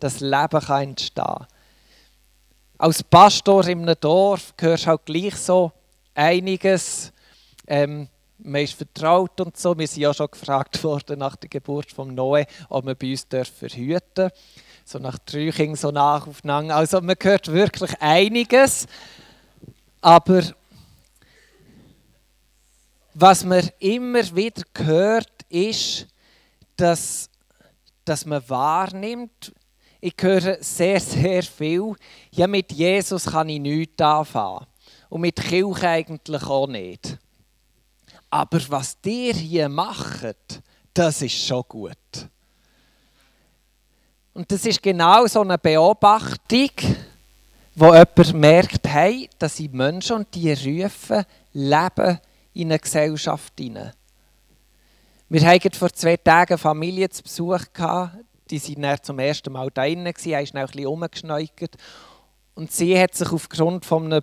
Das 0.00 0.18
Leben 0.18 0.60
kann 0.60 0.82
entstehen. 0.82 1.46
Als 2.76 3.02
Pastor 3.04 3.64
in 3.68 3.82
einem 3.82 3.94
Dorf 4.00 4.56
gehörst 4.56 4.84
du 4.84 4.88
halt 4.88 5.06
gleich 5.06 5.36
so 5.36 5.70
einiges 6.14 7.12
ähm, 7.68 8.08
man 8.44 8.62
ist 8.62 8.74
vertraut 8.74 9.40
und 9.40 9.56
so. 9.56 9.76
Wir 9.78 9.86
sind 9.86 10.02
ja 10.02 10.14
schon 10.14 10.30
gefragt 10.30 10.82
worden 10.84 11.18
nach 11.18 11.36
der 11.36 11.48
Geburt 11.48 11.90
von 11.90 12.14
Noe, 12.14 12.46
ob 12.68 12.86
wir 12.86 12.94
bei 12.94 13.10
uns 13.10 13.26
verhüten 13.30 14.00
dürfen. 14.16 14.36
So 14.84 14.98
nach 14.98 15.18
drei 15.18 15.50
Kindern 15.50 15.76
so 15.76 15.90
nacheinander. 15.90 16.76
Also 16.76 17.00
man 17.00 17.16
hört 17.20 17.48
wirklich 17.48 17.92
einiges. 18.00 18.86
Aber 20.00 20.42
was 23.14 23.44
man 23.44 23.68
immer 23.78 24.34
wieder 24.34 24.62
hört, 24.76 25.30
ist, 25.48 26.06
dass, 26.76 27.30
dass 28.04 28.26
man 28.26 28.42
wahrnimmt, 28.48 29.52
ich 30.00 30.14
höre 30.20 30.56
sehr, 30.60 30.98
sehr 30.98 31.44
viel, 31.44 31.94
ja 32.32 32.48
mit 32.48 32.72
Jesus 32.72 33.26
kann 33.26 33.48
ich 33.48 33.60
nichts 33.60 34.02
anfangen. 34.02 34.66
Und 35.08 35.20
mit 35.20 35.36
Kirche 35.36 35.88
eigentlich 35.88 36.42
auch 36.42 36.66
nicht. 36.66 37.18
Aber 38.32 38.58
was 38.70 38.98
dir 38.98 39.34
hier 39.34 39.68
macht, 39.68 40.62
das 40.94 41.20
ist 41.20 41.46
schon 41.46 41.62
gut. 41.68 41.98
Und 44.32 44.50
das 44.50 44.64
ist 44.64 44.82
genau 44.82 45.26
so 45.26 45.42
eine 45.42 45.58
Beobachtung, 45.58 46.70
wo 47.74 47.92
jemand 47.92 48.32
merkt, 48.32 48.88
hey, 48.88 49.28
dass 49.38 49.58
sind 49.58 49.74
Menschen 49.74 50.16
und 50.16 50.34
die 50.34 50.50
rufen 50.50 51.26
Leben 51.52 52.18
in 52.54 52.70
eine 52.70 52.78
Gesellschaft 52.78 53.52
hinein. 53.58 53.92
Wir 55.28 55.46
hatten 55.46 55.72
vor 55.72 55.92
zwei 55.92 56.16
Tagen 56.16 56.56
Familie 56.56 57.10
zu 57.10 57.22
Besuch. 57.22 57.66
Die 58.50 58.76
waren 58.78 59.02
zum 59.02 59.18
ersten 59.18 59.52
Mal 59.52 59.68
da 59.74 59.82
drinnen, 59.82 60.06
haben 60.06 60.46
schnell 60.46 60.64
ein 60.64 60.70
bisschen 60.70 60.86
rumgeschneukert. 60.86 61.76
Und 62.54 62.72
sie 62.72 62.98
hat 62.98 63.14
sich 63.14 63.30
aufgrund 63.30 63.84
von 63.84 64.06
einem 64.06 64.22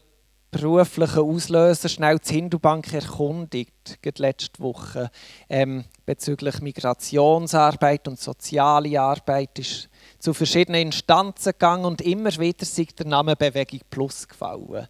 beruflichen 0.52 1.20
Auslöser 1.20 1.90
schnell 1.90 2.20
die 2.20 2.34
Hindubank 2.34 2.92
erkundigt, 2.94 4.00
letzte 4.18 4.60
Woche, 4.62 5.12
ähm, 5.48 5.86
bezüglich 6.06 6.62
Migrationsarbeit 6.62 8.08
und 8.08 8.20
soziale 8.20 9.00
Arbeit 9.00 9.60
ist 9.60 9.90
zu 10.18 10.34
verschiedenen 10.34 10.88
Instanzen 10.88 11.52
gegangen 11.52 11.86
und 11.86 12.02
immer 12.02 12.32
wieder 12.38 12.64
ist 12.64 13.00
der 13.00 13.06
Name 13.06 13.36
Bewegung 13.36 13.82
Plus 13.90 14.28
gefallen. 14.28 14.88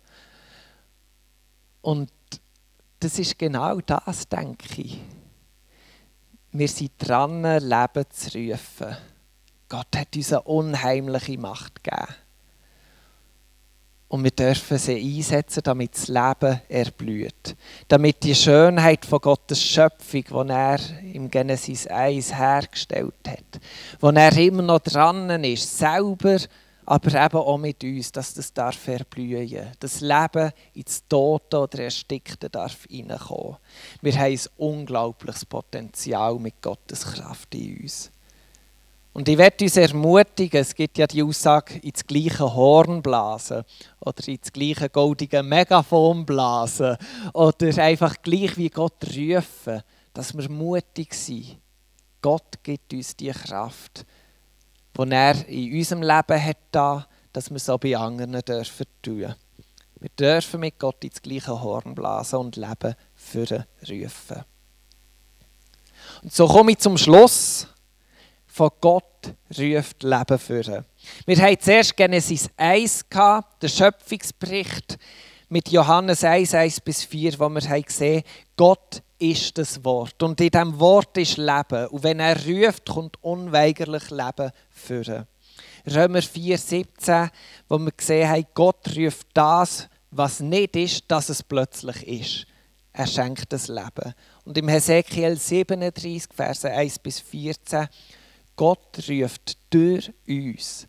Und 1.82 2.12
das 3.00 3.20
ist 3.20 3.38
genau 3.38 3.80
das, 3.82 4.28
denke 4.28 4.82
ich. 4.82 5.00
Wir 6.52 6.68
sind 6.68 6.92
dran, 6.98 7.44
Leben 7.44 8.06
zu 8.10 8.38
rufen. 8.38 8.98
Gott 9.70 9.96
hat 9.96 10.16
uns 10.16 10.34
eine 10.34 10.42
unheimliche 10.42 11.38
Macht 11.38 11.84
gegeben. 11.84 12.08
Und 14.10 14.24
wir 14.24 14.32
dürfen 14.32 14.78
sie 14.80 15.18
einsetzen, 15.18 15.62
damit 15.64 15.96
das 15.96 16.08
Leben 16.08 16.62
erblüht. 16.68 17.56
Damit 17.88 18.24
die 18.24 18.34
Schönheit 18.34 19.06
von 19.06 19.22
Gottes 19.22 19.64
Schöpfung, 19.64 20.48
die 20.48 20.52
er 20.52 20.80
im 21.14 21.30
Genesis 21.30 21.86
1 21.86 22.36
hergestellt 22.36 23.14
hat, 23.28 23.62
wo 24.00 24.10
er 24.10 24.36
immer 24.36 24.64
noch 24.64 24.80
dran 24.80 25.44
ist, 25.44 25.78
selber 25.78 26.40
aber 26.90 27.24
eben 27.24 27.38
auch 27.38 27.58
mit 27.60 27.84
uns, 27.84 28.12
dass 28.12 28.34
das 28.34 28.52
darf 28.52 28.88
erblühen. 28.88 29.68
Das 29.80 30.02
Leben 30.02 30.52
ins 30.74 31.04
Tote 31.08 31.60
oder 31.60 31.84
Erstickte 31.84 32.50
darf 32.50 32.88
reinkommen. 32.92 33.58
Wir 34.02 34.14
haben 34.18 34.32
ein 34.32 34.40
unglaubliches 34.58 35.46
Potenzial 35.46 36.40
mit 36.40 36.60
Gottes 36.64 37.06
Kraft 37.06 37.54
in 37.54 37.84
uns. 37.84 38.10
Und 39.12 39.28
ich 39.28 39.38
werde 39.38 39.66
uns 39.66 39.76
ermutigen, 39.76 40.62
es 40.62 40.76
gibt 40.76 40.98
ja 40.98 41.08
die 41.08 41.24
Aussage, 41.24 41.80
ins 41.80 42.06
gleiche 42.06 42.54
Horn 42.54 43.02
blasen 43.02 43.64
oder 44.00 44.28
ins 44.28 44.54
gleiche 44.54 44.90
goldige 44.90 45.42
Megafon 45.42 46.26
blasen 46.26 46.96
oder 47.34 47.84
einfach 47.84 48.22
gleich 48.22 48.56
wie 48.58 48.70
Gott 48.70 49.04
rufen, 49.16 49.82
dass 50.14 50.38
wir 50.38 50.50
mutig 50.50 51.14
sind. 51.14 51.58
Gott 52.22 52.62
gibt 52.62 52.94
uns 52.94 53.16
die 53.16 53.32
Kraft, 53.32 54.06
die 54.98 55.12
er 55.12 55.48
in 55.48 55.78
unserem 55.78 56.02
Leben 56.04 56.46
hat, 56.46 56.58
da, 56.72 57.08
dass 57.34 57.50
wir 57.50 57.74
auch 57.74 57.80
bei 57.80 57.98
anderen 57.98 58.42
dürfen 58.42 58.86
tun. 59.02 59.34
Wir 60.00 60.10
dürfen 60.18 60.60
mit 60.60 60.80
Gott 60.80 61.04
ins 61.04 61.22
gleiche 61.22 61.62
Horn 61.62 61.96
blasen 61.96 62.40
und 62.40 62.56
Leben 62.56 62.96
für 63.16 63.66
rufen. 63.90 64.44
Und 66.22 66.34
so 66.34 66.48
komme 66.48 66.72
ich 66.72 66.80
zum 66.80 66.98
Schluss 66.98 67.68
von 68.60 68.72
Gott 68.82 69.34
ruft 69.58 70.04
Leben 70.04 70.38
führen. 70.38 70.84
Wir 71.26 71.38
haben 71.38 71.58
zuerst 71.62 71.96
Genesis 71.96 72.50
1 72.58 73.10
gehabt, 73.10 73.64
den 73.64 73.70
Schöpfungsbericht 73.70 74.98
mit 75.48 75.70
Johannes 75.70 76.26
1, 76.26 76.54
1 76.54 76.82
bis 76.82 77.06
4, 77.06 77.40
wo 77.40 77.48
wir 77.48 77.62
haben 77.62 77.84
gesehen 77.84 78.22
Gott 78.58 79.02
ist 79.18 79.58
das 79.58 79.82
Wort. 79.86 80.22
Und 80.22 80.42
in 80.42 80.50
diesem 80.50 80.78
Wort 80.78 81.16
ist 81.16 81.38
Leben. 81.38 81.88
Und 81.88 82.04
wenn 82.04 82.20
er 82.20 82.36
ruft, 82.46 82.90
kommt 82.90 83.24
unweigerlich 83.24 84.10
Leben 84.10 84.52
führen. 84.70 85.26
Römer 85.90 86.22
4, 86.22 86.58
17, 86.58 87.30
wo 87.70 87.78
wir 87.78 87.92
gesehen 87.94 88.30
haben, 88.30 88.46
Gott 88.54 88.94
ruft 88.94 89.28
das, 89.34 89.88
was 90.12 90.42
nicht 90.42 90.76
ist, 90.76 91.06
dass 91.08 91.30
es 91.30 91.44
plötzlich 91.44 92.06
ist. 92.06 92.46
Er 92.92 93.08
schenkt 93.08 93.54
das 93.54 93.70
Leben. 93.70 94.14
Und 94.44 94.58
im 94.58 94.68
Hesekiel 94.68 95.38
37, 95.38 96.34
Verse 96.36 96.70
1 96.70 97.00
bis 97.00 97.22
14, 97.22 97.88
Gott 98.60 99.00
ruft 99.08 99.58
durch 99.70 100.12
uns 100.28 100.86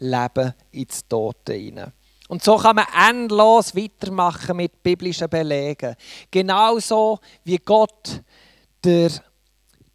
Leben 0.00 0.52
ins 0.70 1.08
Tote 1.08 1.54
hinein. 1.54 1.94
Und 2.28 2.44
so 2.44 2.58
kann 2.58 2.76
man 2.76 2.84
endlos 3.08 3.74
weitermachen 3.74 4.58
mit 4.58 4.82
biblischen 4.82 5.30
Belegen. 5.30 5.96
Genauso 6.30 7.18
wie 7.42 7.56
Gott 7.56 8.22
der 8.84 9.12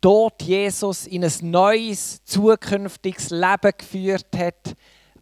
Tod 0.02 0.42
Jesus 0.42 1.06
in 1.06 1.24
ein 1.26 1.34
neues, 1.42 2.26
zukünftiges 2.26 3.30
Leben 3.30 3.72
geführt 3.78 4.36
hat, 4.36 4.76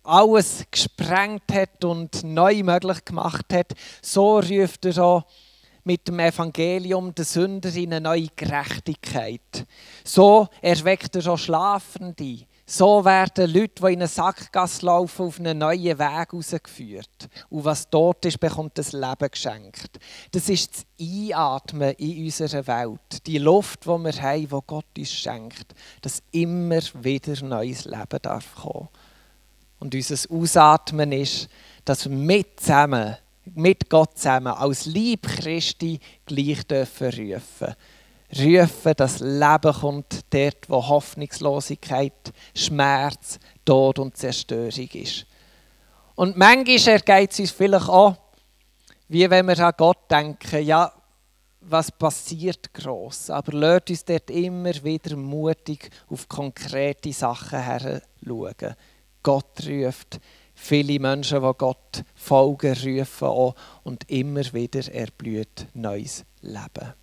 alles 0.04 0.63
gesprengt 0.72 1.52
hat 1.52 1.84
und 1.84 2.24
neu 2.24 2.63
möglich 2.63 3.04
gemacht 3.04 3.52
hat, 3.52 3.74
so 4.02 4.39
ruft 4.39 4.86
er 4.86 5.04
auch 5.04 5.26
mit 5.84 6.08
dem 6.08 6.19
Evangelium 6.19 7.13
den 7.13 7.26
Sünder 7.26 7.74
in 7.76 7.93
eine 7.93 8.02
neue 8.02 8.28
Gerechtigkeit. 8.36 9.65
So 10.04 10.48
erweckt 10.62 11.15
er 11.15 11.22
schon 11.22 11.38
Schlafende. 11.38 12.46
So 12.65 13.04
werden 13.04 13.52
Leute, 13.52 13.82
die 13.82 13.93
in 13.93 14.00
eine 14.00 14.08
Sackgasse 14.08 14.86
laufen, 14.86 15.26
auf 15.26 15.38
einen 15.38 15.58
neuen 15.58 16.00
Weg 16.00 16.32
herausgeführt. 16.32 17.30
Und 17.50 17.65
was 17.65 17.89
dort 17.89 18.24
ist, 18.26 18.39
bekommt 18.39 18.78
das 18.78 18.93
Leben 18.93 19.30
geschenkt. 19.30 20.00
Das 20.32 20.48
ist 20.48 20.74
das 20.74 20.86
Einatmen 21.00 21.91
in 21.96 22.24
unserer 22.24 22.65
Welt. 22.65 23.28
Die 23.28 23.38
Luft, 23.38 23.84
die 23.84 23.89
wir 23.89 24.22
haben, 24.22 24.48
die 24.48 24.60
Gott 24.65 24.86
uns 24.98 25.12
schenkt. 25.12 25.76
Dass 26.02 26.24
immer 26.32 26.80
wieder 27.02 27.43
neues 27.43 27.84
Leben 27.84 28.19
darf 28.22 28.56
kommen. 28.56 28.88
Und 29.80 29.93
unser 29.93 30.34
Ausatmen 30.34 31.12
ist, 31.12 31.50
dass 31.84 32.10
wir 32.10 32.15
mit 32.15 32.62
zusammen 32.62 33.17
mit 33.45 33.89
Gott 33.89 34.17
zusammen 34.17 34.53
als 34.53 34.86
Lieb 34.86 35.23
Christi 35.23 35.99
gleich 36.25 36.65
dürfen 36.65 37.08
rufen. 37.08 37.75
Rufen, 38.36 38.93
dass 38.97 39.19
Leben 39.19 39.73
kommt 39.73 40.21
dort, 40.32 40.69
wo 40.69 40.88
Hoffnungslosigkeit, 40.88 42.34
Schmerz, 42.56 43.38
Tod 43.63 43.99
und 43.99 44.17
Zerstörung 44.17 44.89
ist. 44.93 45.25
Und 46.15 46.38
manchmal 46.38 46.95
ergeht 46.95 47.32
es 47.32 47.39
uns 47.39 47.51
vielleicht 47.51 47.89
auch, 47.89 48.15
wie 49.08 49.29
wenn 49.29 49.47
wir 49.47 49.60
an 49.60 49.73
Gott 49.77 50.10
denken, 50.10 50.63
ja, 50.63 50.91
was 51.62 51.91
passiert 51.91 52.73
gross, 52.73 53.29
aber 53.29 53.53
lasst 53.53 53.89
uns 53.89 54.06
dort 54.06 54.29
immer 54.29 54.73
wieder 54.84 55.15
mutig 55.15 55.89
auf 56.10 56.27
konkrete 56.27 57.13
Sachen 57.13 57.63
her 57.63 58.01
schauen. 58.25 58.75
Gott 59.21 59.67
ruft, 59.67 60.19
viele 60.63 60.99
Menschen, 60.99 61.41
die 61.41 61.52
Gott 61.58 62.04
folgen, 62.15 62.73
rufen 62.73 63.28
auch 63.28 63.56
und 63.84 64.10
immer 64.10 64.41
wieder 64.54 64.91
erblüht 64.93 65.67
neues 65.73 66.26
Leben. 66.41 66.93